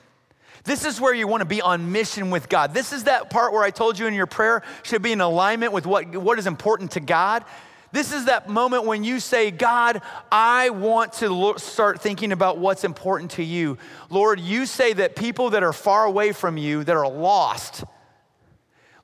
This 0.63 0.85
is 0.85 1.01
where 1.01 1.13
you 1.13 1.27
want 1.27 1.41
to 1.41 1.45
be 1.45 1.61
on 1.61 1.91
mission 1.91 2.29
with 2.29 2.47
God. 2.47 2.73
This 2.73 2.93
is 2.93 3.03
that 3.03 3.29
part 3.29 3.51
where 3.51 3.63
I 3.63 3.69
told 3.69 3.99
you 3.99 4.07
in 4.07 4.13
your 4.13 4.27
prayer 4.27 4.63
should 4.83 5.01
be 5.01 5.11
in 5.11 5.19
alignment 5.19 5.73
with 5.73 5.85
what, 5.85 6.15
what 6.15 6.39
is 6.39 6.47
important 6.47 6.91
to 6.91 7.01
God. 7.01 7.43
This 7.91 8.13
is 8.13 8.25
that 8.25 8.47
moment 8.47 8.85
when 8.85 9.03
you 9.03 9.19
say, 9.19 9.51
God, 9.51 10.01
I 10.31 10.69
want 10.69 11.11
to 11.13 11.55
start 11.57 11.99
thinking 11.99 12.31
about 12.31 12.59
what's 12.59 12.85
important 12.85 13.31
to 13.31 13.43
you. 13.43 13.77
Lord, 14.09 14.39
you 14.39 14.65
say 14.65 14.93
that 14.93 15.17
people 15.17 15.49
that 15.49 15.61
are 15.63 15.73
far 15.73 16.05
away 16.05 16.31
from 16.31 16.55
you, 16.55 16.85
that 16.85 16.95
are 16.95 17.09
lost, 17.09 17.83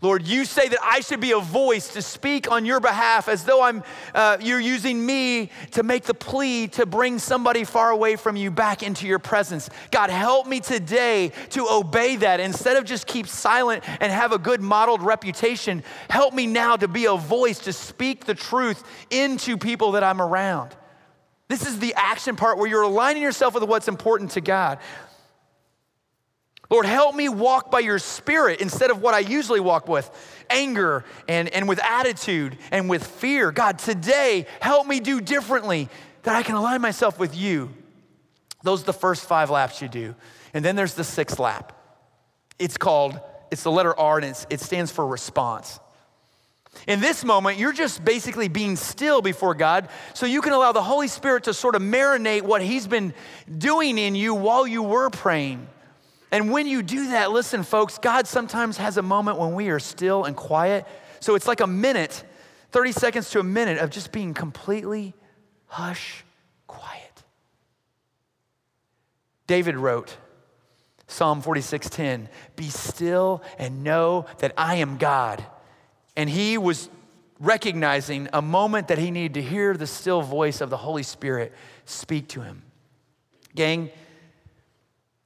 Lord, 0.06 0.28
you 0.28 0.46
say 0.46 0.68
that 0.68 0.78
I 0.84 1.00
should 1.00 1.20
be 1.20 1.32
a 1.32 1.39
voice 1.39 1.88
to 1.94 2.02
speak 2.04 2.52
on 2.52 2.63
your 2.63 2.80
behalf 2.80 3.28
as 3.28 3.44
though 3.44 3.63
I'm, 3.63 3.84
uh, 4.13 4.38
you're 4.39 4.60
using 4.60 5.04
me 5.04 5.50
to 5.72 5.82
make 5.82 6.04
the 6.04 6.13
plea 6.13 6.68
to 6.68 6.86
bring 6.86 7.18
somebody 7.18 7.63
far 7.63 7.89
away 7.89 8.15
from 8.15 8.36
you 8.36 8.52
back 8.52 8.84
into 8.84 9.08
your 9.08 9.18
presence. 9.18 9.68
God, 9.89 10.12
help 10.12 10.46
me 10.46 10.60
today 10.60 11.32
to 11.50 11.68
obey 11.68 12.18
that. 12.18 12.39
Instead 12.39 12.78
of 12.78 12.86
just 12.86 13.08
keep 13.08 13.26
silent 13.26 13.84
and 14.00 14.12
have 14.12 14.32
a 14.32 14.38
good 14.38 14.62
modeled 14.62 15.02
reputation, 15.02 15.84
help 16.08 16.36
me 16.36 16.46
now 16.46 16.76
to 16.76 16.88
be 16.88 17.06
a 17.06 17.15
voice 17.15 17.58
to 17.62 17.74
speak 17.74 18.26
the 18.26 18.36
truth 18.36 18.84
into 19.10 19.58
people 19.58 19.94
that 19.94 20.04
I'm 20.04 20.22
around. 20.22 20.76
This 21.48 21.65
is 21.68 21.80
the 21.80 21.94
action 21.96 22.36
part 22.36 22.58
where 22.58 22.68
you're 22.68 22.82
aligning 22.82 23.22
yourself 23.22 23.54
with 23.54 23.63
what's 23.63 23.88
important 23.88 24.32
to 24.32 24.41
God. 24.41 24.80
Lord, 26.76 26.86
help 26.86 27.16
me 27.16 27.30
walk 27.30 27.72
by 27.72 27.80
your 27.80 28.00
spirit 28.00 28.60
instead 28.60 28.92
of 28.92 29.02
what 29.02 29.14
I 29.14 29.20
usually 29.20 29.62
walk 29.62 29.88
with 29.88 30.12
anger 30.50 31.06
and, 31.26 31.48
and 31.48 31.70
with 31.70 31.80
attitude 31.82 32.58
and 32.70 32.90
with 32.90 33.08
fear. 33.08 33.54
God, 33.54 33.80
today, 33.80 34.46
help 34.60 34.86
me 34.86 35.00
do 35.00 35.22
differently 35.22 35.88
that 36.24 36.36
I 36.36 36.44
can 36.44 36.56
align 36.56 36.82
myself 36.82 37.18
with 37.18 37.34
you. 37.34 37.74
Those 38.64 38.82
are 38.82 38.88
the 38.88 38.92
first 38.92 39.26
five 39.26 39.50
laps 39.50 39.82
you 39.82 39.88
do. 39.88 40.16
And 40.54 40.66
then 40.66 40.76
there's 40.76 40.96
the 40.96 41.06
sixth 41.06 41.40
lap. 41.40 41.72
It's 42.60 42.76
called, 42.76 43.22
it's 43.52 43.64
the 43.64 43.72
letter 43.72 43.98
R 43.98 44.18
and 44.20 44.46
it 44.50 44.60
stands 44.60 44.92
for 44.92 45.08
response. 45.08 45.80
In 46.90 47.00
this 47.00 47.24
moment, 47.24 47.58
you're 47.58 47.72
just 47.72 48.04
basically 48.04 48.50
being 48.50 48.76
still 48.76 49.22
before 49.22 49.56
God 49.56 49.88
so 50.14 50.26
you 50.26 50.42
can 50.42 50.52
allow 50.52 50.74
the 50.74 50.84
Holy 50.84 51.08
Spirit 51.08 51.46
to 51.46 51.54
sort 51.54 51.76
of 51.76 51.82
marinate 51.82 52.42
what 52.42 52.62
He's 52.62 52.86
been 52.86 53.14
doing 53.58 53.98
in 53.98 54.14
you 54.14 54.36
while 54.36 54.68
you 54.68 54.84
were 54.84 55.10
praying. 55.10 55.70
And 56.32 56.52
when 56.52 56.68
you 56.68 56.82
do 56.82 57.12
that, 57.12 57.32
listen, 57.32 57.64
folks, 57.64 57.98
God 57.98 58.28
sometimes 58.28 58.78
has 58.78 58.98
a 58.98 59.02
moment 59.02 59.38
when 59.38 59.54
we 59.54 59.70
are 59.70 59.80
still 59.80 60.26
and 60.26 60.36
quiet. 60.36 60.86
So 61.20 61.36
it's 61.36 61.48
like 61.48 61.62
a 61.62 61.68
minute, 61.68 62.24
30 62.72 62.92
seconds 62.92 63.30
to 63.32 63.40
a 63.40 63.44
minute 63.44 63.78
of 63.78 63.90
just 63.90 64.12
being 64.12 64.34
completely 64.34 65.14
hush, 65.68 66.24
quiet. 66.68 67.24
David 69.48 69.78
wrote, 69.78 70.18
Psalm 71.08 71.42
46:10, 71.42 72.30
"Be 72.56 72.70
still 72.70 73.44
and 73.60 73.84
know 73.84 74.26
that 74.40 74.54
I 74.58 74.76
am 74.76 74.98
God." 74.98 75.46
And 76.16 76.30
he 76.30 76.58
was 76.58 76.90
recognizing 77.40 78.28
a 78.34 78.42
moment 78.42 78.88
that 78.88 78.98
he 78.98 79.12
needed 79.12 79.36
to 79.36 79.42
hear 79.42 79.76
the 79.76 79.88
still 79.88 80.22
voice 80.22 80.62
of 80.62 80.70
the 80.70 80.78
Holy 80.78 81.04
Spirit 81.04 81.54
speak 81.86 82.28
to 82.30 82.42
him. 82.42 82.64
Gang, 83.54 83.92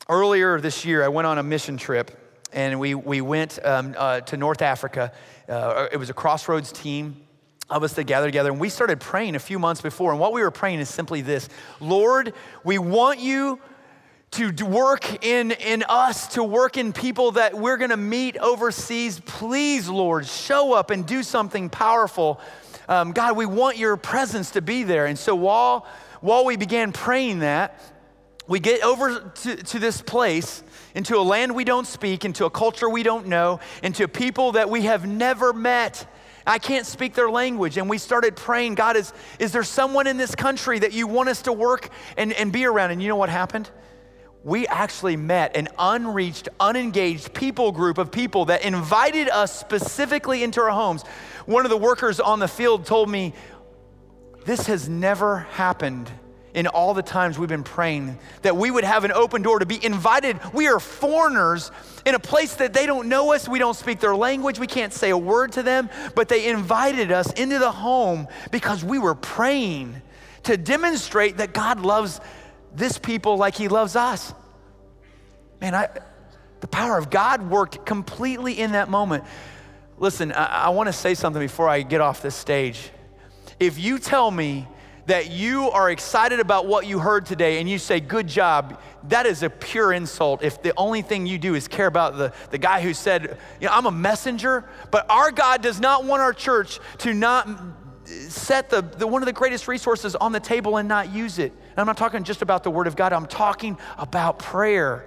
earlier 0.09 0.59
this 0.59 0.83
year, 0.83 1.03
I 1.03 1.07
went 1.07 1.27
on 1.27 1.37
a 1.37 1.43
mission 1.43 1.77
trip 1.77 2.11
and 2.51 2.79
we, 2.79 2.95
we 2.95 3.21
went 3.21 3.63
um, 3.63 3.93
uh, 3.95 4.21
to 4.21 4.35
North 4.35 4.63
Africa. 4.63 5.13
Uh, 5.47 5.87
it 5.91 5.97
was 5.97 6.09
a 6.09 6.13
Crossroads 6.13 6.71
team 6.71 7.21
of 7.69 7.83
us 7.83 7.93
that 7.93 8.05
gathered 8.05 8.29
together, 8.29 8.49
and 8.49 8.59
we 8.59 8.67
started 8.69 8.99
praying 8.99 9.35
a 9.35 9.39
few 9.39 9.59
months 9.59 9.81
before. 9.81 10.11
And 10.11 10.19
what 10.19 10.33
we 10.33 10.41
were 10.41 10.49
praying 10.49 10.79
is 10.79 10.89
simply 10.89 11.21
this 11.21 11.47
Lord, 11.79 12.33
we 12.63 12.79
want 12.79 13.19
you 13.19 13.59
to 14.31 14.51
work 14.65 15.23
in, 15.23 15.51
in 15.51 15.83
us, 15.87 16.27
to 16.29 16.43
work 16.43 16.77
in 16.77 16.93
people 16.93 17.31
that 17.31 17.55
we're 17.55 17.77
gonna 17.77 17.97
meet 17.97 18.37
overseas. 18.37 19.19
Please, 19.19 19.87
Lord, 19.87 20.25
show 20.25 20.73
up 20.73 20.89
and 20.89 21.05
do 21.05 21.21
something 21.21 21.69
powerful. 21.69 22.39
Um, 22.87 23.11
God, 23.11 23.37
we 23.37 23.45
want 23.45 23.77
your 23.77 23.97
presence 23.97 24.51
to 24.51 24.61
be 24.61 24.83
there. 24.83 25.05
And 25.05 25.17
so 25.17 25.35
while, 25.35 25.85
while 26.21 26.45
we 26.45 26.57
began 26.57 26.91
praying 26.91 27.39
that, 27.39 27.79
we 28.49 28.59
get 28.59 28.83
over 28.83 29.31
to, 29.43 29.55
to 29.55 29.79
this 29.79 30.01
place, 30.01 30.63
into 30.95 31.17
a 31.17 31.21
land 31.21 31.53
we 31.53 31.63
don't 31.63 31.85
speak, 31.85 32.25
into 32.25 32.45
a 32.45 32.49
culture 32.49 32.89
we 32.89 33.03
don't 33.03 33.27
know, 33.27 33.59
into 33.83 34.07
people 34.07 34.53
that 34.53 34.71
we 34.71 34.81
have 34.81 35.07
never 35.07 35.53
met. 35.53 36.11
I 36.47 36.57
can't 36.57 36.87
speak 36.87 37.13
their 37.13 37.29
language. 37.29 37.77
And 37.77 37.87
we 37.87 37.99
started 37.99 38.35
praying, 38.35 38.73
God, 38.73 38.97
is, 38.97 39.13
is 39.37 39.51
there 39.51 39.63
someone 39.63 40.07
in 40.07 40.17
this 40.17 40.33
country 40.33 40.79
that 40.79 40.93
you 40.93 41.05
want 41.05 41.29
us 41.29 41.43
to 41.43 41.53
work 41.53 41.89
and, 42.17 42.33
and 42.33 42.51
be 42.51 42.65
around? 42.65 42.89
And 42.89 43.03
you 43.03 43.07
know 43.07 43.15
what 43.15 43.29
happened? 43.29 43.69
we 44.41 44.65
actually 44.67 45.17
met 45.17 45.57
an 45.57 45.67
unreached, 45.77 46.47
unengaged 46.61 47.33
people 47.33 47.73
group 47.73 47.97
of 47.97 48.09
people 48.09 48.45
that 48.45 48.63
invited 48.63 49.27
us 49.27 49.53
specifically 49.53 50.43
into 50.43 50.61
our 50.61 50.69
homes. 50.69 51.03
One 51.45 51.65
of 51.65 51.69
the 51.69 51.77
workers 51.77 52.21
on 52.21 52.39
the 52.39 52.47
field 52.47 52.85
told 52.85 53.09
me, 53.09 53.33
This 54.45 54.67
has 54.67 54.87
never 54.87 55.39
happened 55.39 56.09
in 56.59 56.67
all 56.67 56.93
the 56.93 57.01
times 57.01 57.39
we've 57.39 57.47
been 57.47 57.63
praying 57.63 58.19
that 58.41 58.57
we 58.57 58.69
would 58.69 58.83
have 58.83 59.05
an 59.05 59.13
open 59.13 59.41
door 59.41 59.59
to 59.59 59.65
be 59.65 59.81
invited. 59.81 60.37
We 60.53 60.67
are 60.67 60.77
foreigners 60.77 61.71
in 62.05 62.15
a 62.15 62.19
place 62.19 62.55
that 62.55 62.73
they 62.73 62.85
don't 62.85 63.07
know 63.07 63.31
us. 63.31 63.47
We 63.47 63.59
don't 63.59 63.77
speak 63.77 64.01
their 64.01 64.13
language. 64.13 64.59
We 64.59 64.67
can't 64.67 64.91
say 64.91 65.09
a 65.11 65.17
word 65.17 65.53
to 65.53 65.63
them, 65.63 65.89
but 66.15 66.27
they 66.27 66.49
invited 66.49 67.13
us 67.13 67.31
into 67.31 67.59
the 67.59 67.71
home 67.71 68.27
because 68.51 68.83
we 68.83 68.99
were 68.99 69.15
praying 69.15 70.01
to 70.43 70.57
demonstrate 70.57 71.37
that 71.37 71.53
God 71.53 71.79
loves 71.79 72.19
this 72.75 72.97
people 72.97 73.37
like 73.37 73.55
he 73.55 73.69
loves 73.69 73.95
us. 73.95 74.33
Man, 75.61 75.73
I, 75.73 75.87
the 76.59 76.67
power 76.67 76.97
of 76.97 77.09
God 77.09 77.49
worked 77.49 77.85
completely 77.85 78.59
in 78.59 78.73
that 78.73 78.89
moment. 78.89 79.23
Listen, 79.97 80.33
I, 80.33 80.65
I 80.65 80.69
want 80.69 80.87
to 80.87 80.93
say 80.93 81.13
something 81.13 81.41
before 81.41 81.69
I 81.69 81.83
get 81.83 82.01
off 82.01 82.21
this 82.21 82.35
stage. 82.35 82.89
If 83.61 83.79
you 83.79 83.97
tell 83.97 84.29
me 84.29 84.67
that 85.09 85.31
you 85.31 85.71
are 85.71 85.89
excited 85.89 86.39
about 86.39 86.67
what 86.67 86.85
you 86.85 86.99
heard 86.99 87.25
today 87.25 87.59
and 87.59 87.67
you 87.67 87.79
say, 87.79 87.99
Good 87.99 88.27
job, 88.27 88.79
that 89.07 89.25
is 89.25 89.41
a 89.41 89.49
pure 89.49 89.91
insult 89.91 90.43
if 90.43 90.61
the 90.61 90.71
only 90.77 91.01
thing 91.01 91.25
you 91.25 91.39
do 91.39 91.55
is 91.55 91.67
care 91.67 91.87
about 91.87 92.15
the, 92.17 92.31
the 92.51 92.59
guy 92.59 92.81
who 92.81 92.93
said, 92.93 93.37
you 93.59 93.67
know, 93.67 93.73
I'm 93.73 93.87
a 93.87 93.91
messenger. 93.91 94.69
But 94.91 95.09
our 95.09 95.31
God 95.31 95.63
does 95.63 95.79
not 95.79 96.05
want 96.05 96.21
our 96.21 96.33
church 96.33 96.79
to 96.99 97.13
not 97.15 97.49
set 98.05 98.69
the, 98.69 98.81
the, 98.81 99.07
one 99.07 99.23
of 99.23 99.25
the 99.25 99.33
greatest 99.33 99.67
resources 99.67 100.15
on 100.15 100.31
the 100.31 100.39
table 100.39 100.77
and 100.77 100.87
not 100.87 101.11
use 101.11 101.39
it. 101.39 101.51
And 101.51 101.79
I'm 101.79 101.87
not 101.87 101.97
talking 101.97 102.23
just 102.23 102.43
about 102.43 102.63
the 102.63 102.71
Word 102.71 102.85
of 102.85 102.95
God, 102.95 103.11
I'm 103.11 103.25
talking 103.25 103.79
about 103.97 104.37
prayer. 104.37 105.05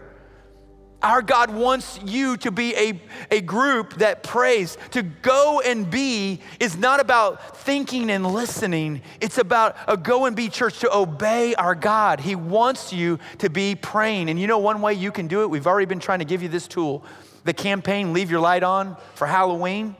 Our 1.02 1.20
God 1.20 1.50
wants 1.50 1.98
you 2.04 2.36
to 2.38 2.50
be 2.50 2.74
a, 2.76 3.00
a 3.30 3.40
group 3.40 3.94
that 3.94 4.22
prays. 4.22 4.78
To 4.92 5.02
go 5.02 5.60
and 5.60 5.90
be 5.90 6.40
is 6.60 6.76
not 6.76 7.00
about 7.00 7.56
thinking 7.58 8.10
and 8.10 8.26
listening, 8.26 9.02
it's 9.20 9.38
about 9.38 9.76
a 9.88 9.96
go 9.96 10.26
and 10.26 10.36
be 10.36 10.48
church 10.48 10.78
to 10.80 10.96
obey 10.96 11.54
our 11.56 11.74
God. 11.74 12.20
He 12.20 12.36
wants 12.36 12.92
you 12.92 13.18
to 13.38 13.50
be 13.50 13.74
praying. 13.74 14.30
And 14.30 14.38
you 14.38 14.46
know 14.46 14.58
one 14.58 14.80
way 14.80 14.94
you 14.94 15.10
can 15.10 15.26
do 15.26 15.42
it? 15.42 15.50
We've 15.50 15.66
already 15.66 15.86
been 15.86 16.00
trying 16.00 16.20
to 16.20 16.24
give 16.24 16.42
you 16.42 16.48
this 16.48 16.68
tool 16.68 17.04
the 17.44 17.52
campaign 17.52 18.12
Leave 18.12 18.30
Your 18.30 18.40
Light 18.40 18.62
On 18.62 18.96
for 19.14 19.26
Halloween. 19.26 19.96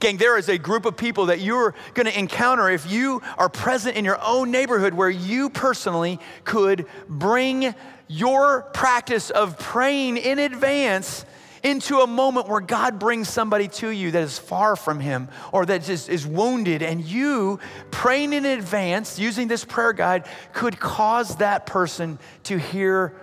Gang, 0.00 0.16
there 0.16 0.38
is 0.38 0.48
a 0.48 0.58
group 0.58 0.84
of 0.84 0.96
people 0.96 1.26
that 1.26 1.40
you're 1.40 1.74
going 1.94 2.06
to 2.06 2.18
encounter 2.18 2.68
if 2.68 2.90
you 2.90 3.22
are 3.38 3.48
present 3.48 3.96
in 3.96 4.04
your 4.04 4.20
own 4.22 4.50
neighborhood 4.50 4.94
where 4.94 5.10
you 5.10 5.50
personally 5.50 6.18
could 6.44 6.86
bring 7.08 7.74
your 8.12 8.62
practice 8.74 9.30
of 9.30 9.58
praying 9.58 10.18
in 10.18 10.38
advance 10.38 11.24
into 11.62 12.00
a 12.00 12.06
moment 12.06 12.46
where 12.46 12.60
God 12.60 12.98
brings 12.98 13.28
somebody 13.28 13.68
to 13.68 13.88
you 13.88 14.10
that 14.10 14.22
is 14.22 14.38
far 14.38 14.76
from 14.76 15.00
Him 15.00 15.28
or 15.50 15.64
that 15.64 15.84
just 15.84 16.08
is 16.10 16.26
wounded, 16.26 16.82
and 16.82 17.02
you 17.02 17.58
praying 17.90 18.32
in 18.34 18.44
advance 18.44 19.18
using 19.18 19.48
this 19.48 19.64
prayer 19.64 19.92
guide 19.92 20.26
could 20.52 20.78
cause 20.78 21.36
that 21.36 21.64
person 21.64 22.18
to 22.44 22.58
hear 22.58 23.14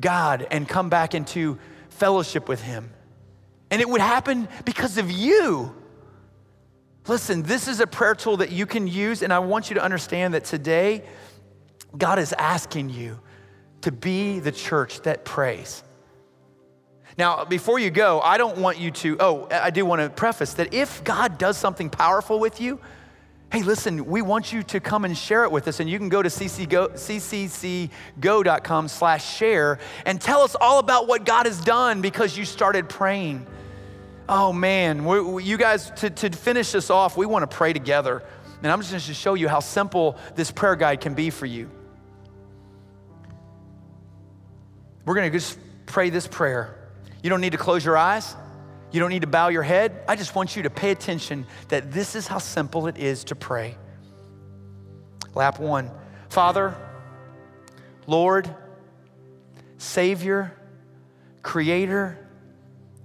God 0.00 0.46
and 0.50 0.66
come 0.66 0.88
back 0.88 1.14
into 1.14 1.58
fellowship 1.90 2.48
with 2.48 2.62
Him. 2.62 2.90
And 3.70 3.82
it 3.82 3.88
would 3.88 4.00
happen 4.00 4.48
because 4.64 4.96
of 4.96 5.10
you. 5.10 5.74
Listen, 7.06 7.42
this 7.42 7.68
is 7.68 7.80
a 7.80 7.86
prayer 7.86 8.14
tool 8.14 8.38
that 8.38 8.50
you 8.50 8.64
can 8.64 8.86
use, 8.86 9.22
and 9.22 9.30
I 9.30 9.40
want 9.40 9.68
you 9.68 9.74
to 9.74 9.82
understand 9.82 10.32
that 10.32 10.44
today, 10.44 11.04
God 11.96 12.18
is 12.18 12.32
asking 12.32 12.90
you 12.90 13.20
to 13.82 13.92
be 13.92 14.40
the 14.40 14.52
church 14.52 15.00
that 15.02 15.24
prays. 15.24 15.82
Now, 17.16 17.44
before 17.44 17.78
you 17.80 17.90
go, 17.90 18.20
I 18.20 18.38
don't 18.38 18.58
want 18.58 18.78
you 18.78 18.92
to, 18.92 19.16
oh, 19.18 19.48
I 19.50 19.70
do 19.70 19.84
want 19.84 20.00
to 20.02 20.08
preface 20.08 20.54
that 20.54 20.72
if 20.72 21.02
God 21.02 21.36
does 21.36 21.58
something 21.58 21.90
powerful 21.90 22.38
with 22.38 22.60
you, 22.60 22.78
hey, 23.50 23.62
listen, 23.62 24.06
we 24.06 24.22
want 24.22 24.52
you 24.52 24.62
to 24.62 24.78
come 24.78 25.04
and 25.04 25.18
share 25.18 25.42
it 25.42 25.50
with 25.50 25.66
us. 25.66 25.80
And 25.80 25.90
you 25.90 25.98
can 25.98 26.08
go 26.08 26.22
to 26.22 26.28
cccgo, 26.28 26.92
cccgo.com 28.20 28.88
slash 28.88 29.36
share 29.36 29.80
and 30.06 30.20
tell 30.20 30.42
us 30.42 30.54
all 30.60 30.78
about 30.78 31.08
what 31.08 31.24
God 31.24 31.46
has 31.46 31.60
done 31.60 32.02
because 32.02 32.36
you 32.36 32.44
started 32.44 32.88
praying. 32.88 33.46
Oh 34.28 34.52
man, 34.52 35.04
we, 35.04 35.42
you 35.42 35.56
guys, 35.56 35.90
to, 35.96 36.10
to 36.10 36.30
finish 36.30 36.70
this 36.70 36.90
off, 36.90 37.16
we 37.16 37.26
want 37.26 37.50
to 37.50 37.56
pray 37.56 37.72
together. 37.72 38.22
And 38.62 38.70
I'm 38.70 38.80
just 38.80 38.92
going 38.92 39.00
to 39.00 39.14
show 39.14 39.34
you 39.34 39.48
how 39.48 39.60
simple 39.60 40.18
this 40.34 40.50
prayer 40.50 40.76
guide 40.76 41.00
can 41.00 41.14
be 41.14 41.30
for 41.30 41.46
you. 41.46 41.70
We're 45.08 45.14
going 45.14 45.32
to 45.32 45.38
just 45.38 45.58
pray 45.86 46.10
this 46.10 46.26
prayer. 46.26 46.76
You 47.22 47.30
don't 47.30 47.40
need 47.40 47.52
to 47.52 47.58
close 47.58 47.82
your 47.82 47.96
eyes. 47.96 48.36
You 48.90 49.00
don't 49.00 49.08
need 49.08 49.22
to 49.22 49.26
bow 49.26 49.48
your 49.48 49.62
head. 49.62 50.04
I 50.06 50.16
just 50.16 50.34
want 50.34 50.54
you 50.54 50.64
to 50.64 50.70
pay 50.70 50.90
attention 50.90 51.46
that 51.68 51.92
this 51.92 52.14
is 52.14 52.26
how 52.26 52.36
simple 52.36 52.88
it 52.88 52.98
is 52.98 53.24
to 53.24 53.34
pray. 53.34 53.78
Lap 55.34 55.60
one 55.60 55.90
Father, 56.28 56.76
Lord, 58.06 58.54
Savior, 59.78 60.52
Creator, 61.40 62.18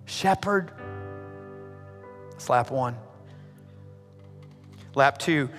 Shepherd, 0.04 0.74
That's 2.32 2.50
lap 2.50 2.70
one. 2.70 2.98
Lap 4.94 5.20
two, 5.20 5.50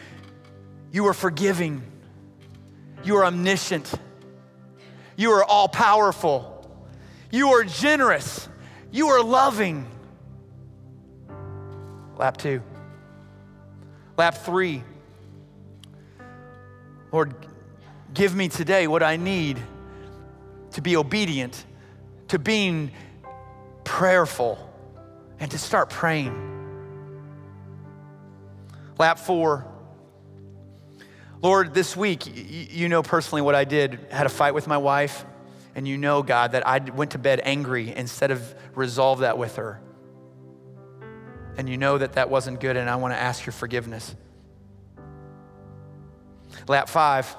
you 0.92 1.06
are 1.06 1.14
forgiving. 1.14 1.82
You 3.02 3.16
are 3.16 3.24
omniscient. 3.24 3.94
You 5.16 5.32
are 5.32 5.44
all 5.44 5.68
powerful. 5.68 6.50
You 7.30 7.50
are 7.50 7.64
generous. 7.64 8.48
You 8.90 9.08
are 9.08 9.22
loving. 9.22 9.86
Lap 12.16 12.36
two. 12.36 12.62
Lap 14.16 14.38
three. 14.44 14.84
Lord, 17.12 17.34
give 18.12 18.34
me 18.34 18.48
today 18.48 18.86
what 18.86 19.02
I 19.02 19.16
need 19.16 19.60
to 20.72 20.80
be 20.80 20.96
obedient, 20.96 21.64
to 22.28 22.38
being 22.38 22.90
prayerful, 23.84 24.58
and 25.38 25.50
to 25.50 25.58
start 25.58 25.90
praying. 25.90 26.40
Lap 28.98 29.18
four. 29.18 29.66
Lord, 31.44 31.74
this 31.74 31.94
week, 31.94 32.22
you 32.24 32.88
know 32.88 33.02
personally 33.02 33.42
what 33.42 33.54
I 33.54 33.64
did. 33.64 34.06
Had 34.10 34.24
a 34.24 34.30
fight 34.30 34.54
with 34.54 34.66
my 34.66 34.78
wife, 34.78 35.26
and 35.74 35.86
you 35.86 35.98
know, 35.98 36.22
God, 36.22 36.52
that 36.52 36.66
I 36.66 36.78
went 36.78 37.10
to 37.10 37.18
bed 37.18 37.42
angry 37.44 37.94
instead 37.94 38.30
of 38.30 38.54
resolve 38.74 39.18
that 39.18 39.36
with 39.36 39.56
her. 39.56 39.78
And 41.58 41.68
you 41.68 41.76
know 41.76 41.98
that 41.98 42.14
that 42.14 42.30
wasn't 42.30 42.60
good, 42.60 42.78
and 42.78 42.88
I 42.88 42.96
want 42.96 43.12
to 43.12 43.20
ask 43.20 43.44
your 43.44 43.52
forgiveness. 43.52 44.16
Lap 46.66 46.88
five. 46.88 47.36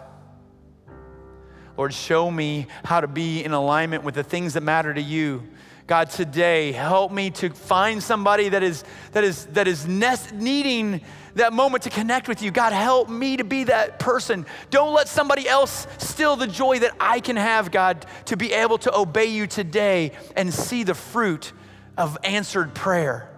Lord, 1.75 1.91
show 1.91 2.29
me 2.29 2.67
how 2.83 3.01
to 3.01 3.07
be 3.07 3.43
in 3.43 3.53
alignment 3.53 4.03
with 4.03 4.13
the 4.13 4.23
things 4.23 4.53
that 4.53 4.61
matter 4.61 4.93
to 4.93 5.01
you. 5.01 5.49
God, 5.87 6.09
today, 6.09 6.71
help 6.71 7.11
me 7.11 7.29
to 7.31 7.51
find 7.51 8.01
somebody 8.01 8.49
that 8.49 8.63
is, 8.63 8.83
that 9.11 9.23
is, 9.23 9.45
that 9.47 9.67
is 9.67 9.85
needing 9.85 11.01
that 11.35 11.53
moment 11.53 11.83
to 11.83 11.91
connect 11.91 12.27
with 12.27 12.41
you. 12.41 12.49
God, 12.49 12.73
help 12.73 13.07
me 13.07 13.37
to 13.37 13.43
be 13.43 13.65
that 13.65 13.99
person. 13.99 14.47
Don't 14.71 14.95
let 14.95 15.07
somebody 15.07 15.47
else 15.47 15.85
steal 15.99 16.37
the 16.37 16.47
joy 16.47 16.79
that 16.79 16.95
I 16.99 17.19
can 17.19 17.35
have, 17.35 17.71
God, 17.71 18.05
to 18.25 18.37
be 18.37 18.51
able 18.51 18.79
to 18.79 18.97
obey 18.97 19.25
you 19.25 19.45
today 19.45 20.13
and 20.35 20.51
see 20.51 20.83
the 20.83 20.95
fruit 20.95 21.51
of 21.97 22.17
answered 22.23 22.73
prayer. 22.73 23.29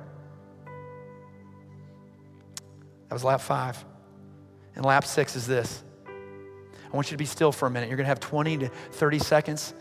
That 3.09 3.15
was 3.15 3.23
lap 3.25 3.41
five. 3.41 3.83
And 4.75 4.85
lap 4.85 5.05
six 5.05 5.35
is 5.35 5.47
this. 5.47 5.83
I 6.07 6.95
want 6.95 7.07
you 7.07 7.15
to 7.15 7.17
be 7.17 7.25
still 7.25 7.51
for 7.51 7.67
a 7.67 7.69
minute. 7.71 7.89
You're 7.89 7.97
going 7.97 8.05
to 8.05 8.09
have 8.09 8.19
20 8.19 8.59
to 8.59 8.69
30 8.91 9.19
seconds. 9.19 9.73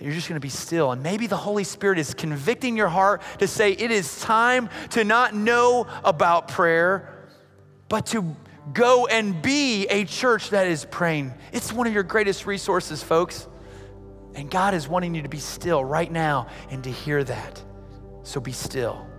You're 0.00 0.14
just 0.14 0.28
going 0.28 0.40
to 0.40 0.44
be 0.44 0.48
still. 0.48 0.92
And 0.92 1.02
maybe 1.02 1.26
the 1.26 1.36
Holy 1.36 1.64
Spirit 1.64 1.98
is 1.98 2.14
convicting 2.14 2.76
your 2.76 2.88
heart 2.88 3.22
to 3.38 3.46
say, 3.46 3.72
it 3.72 3.90
is 3.90 4.20
time 4.20 4.70
to 4.90 5.04
not 5.04 5.34
know 5.34 5.86
about 6.04 6.48
prayer, 6.48 7.28
but 7.88 8.06
to 8.06 8.34
go 8.72 9.06
and 9.06 9.42
be 9.42 9.86
a 9.88 10.04
church 10.04 10.50
that 10.50 10.68
is 10.68 10.86
praying. 10.86 11.34
It's 11.52 11.72
one 11.72 11.86
of 11.86 11.92
your 11.92 12.02
greatest 12.02 12.46
resources, 12.46 13.02
folks. 13.02 13.46
And 14.34 14.50
God 14.50 14.74
is 14.74 14.88
wanting 14.88 15.14
you 15.14 15.22
to 15.22 15.28
be 15.28 15.40
still 15.40 15.84
right 15.84 16.10
now 16.10 16.46
and 16.70 16.82
to 16.84 16.90
hear 16.90 17.22
that. 17.24 17.62
So 18.22 18.40
be 18.40 18.52
still. 18.52 19.09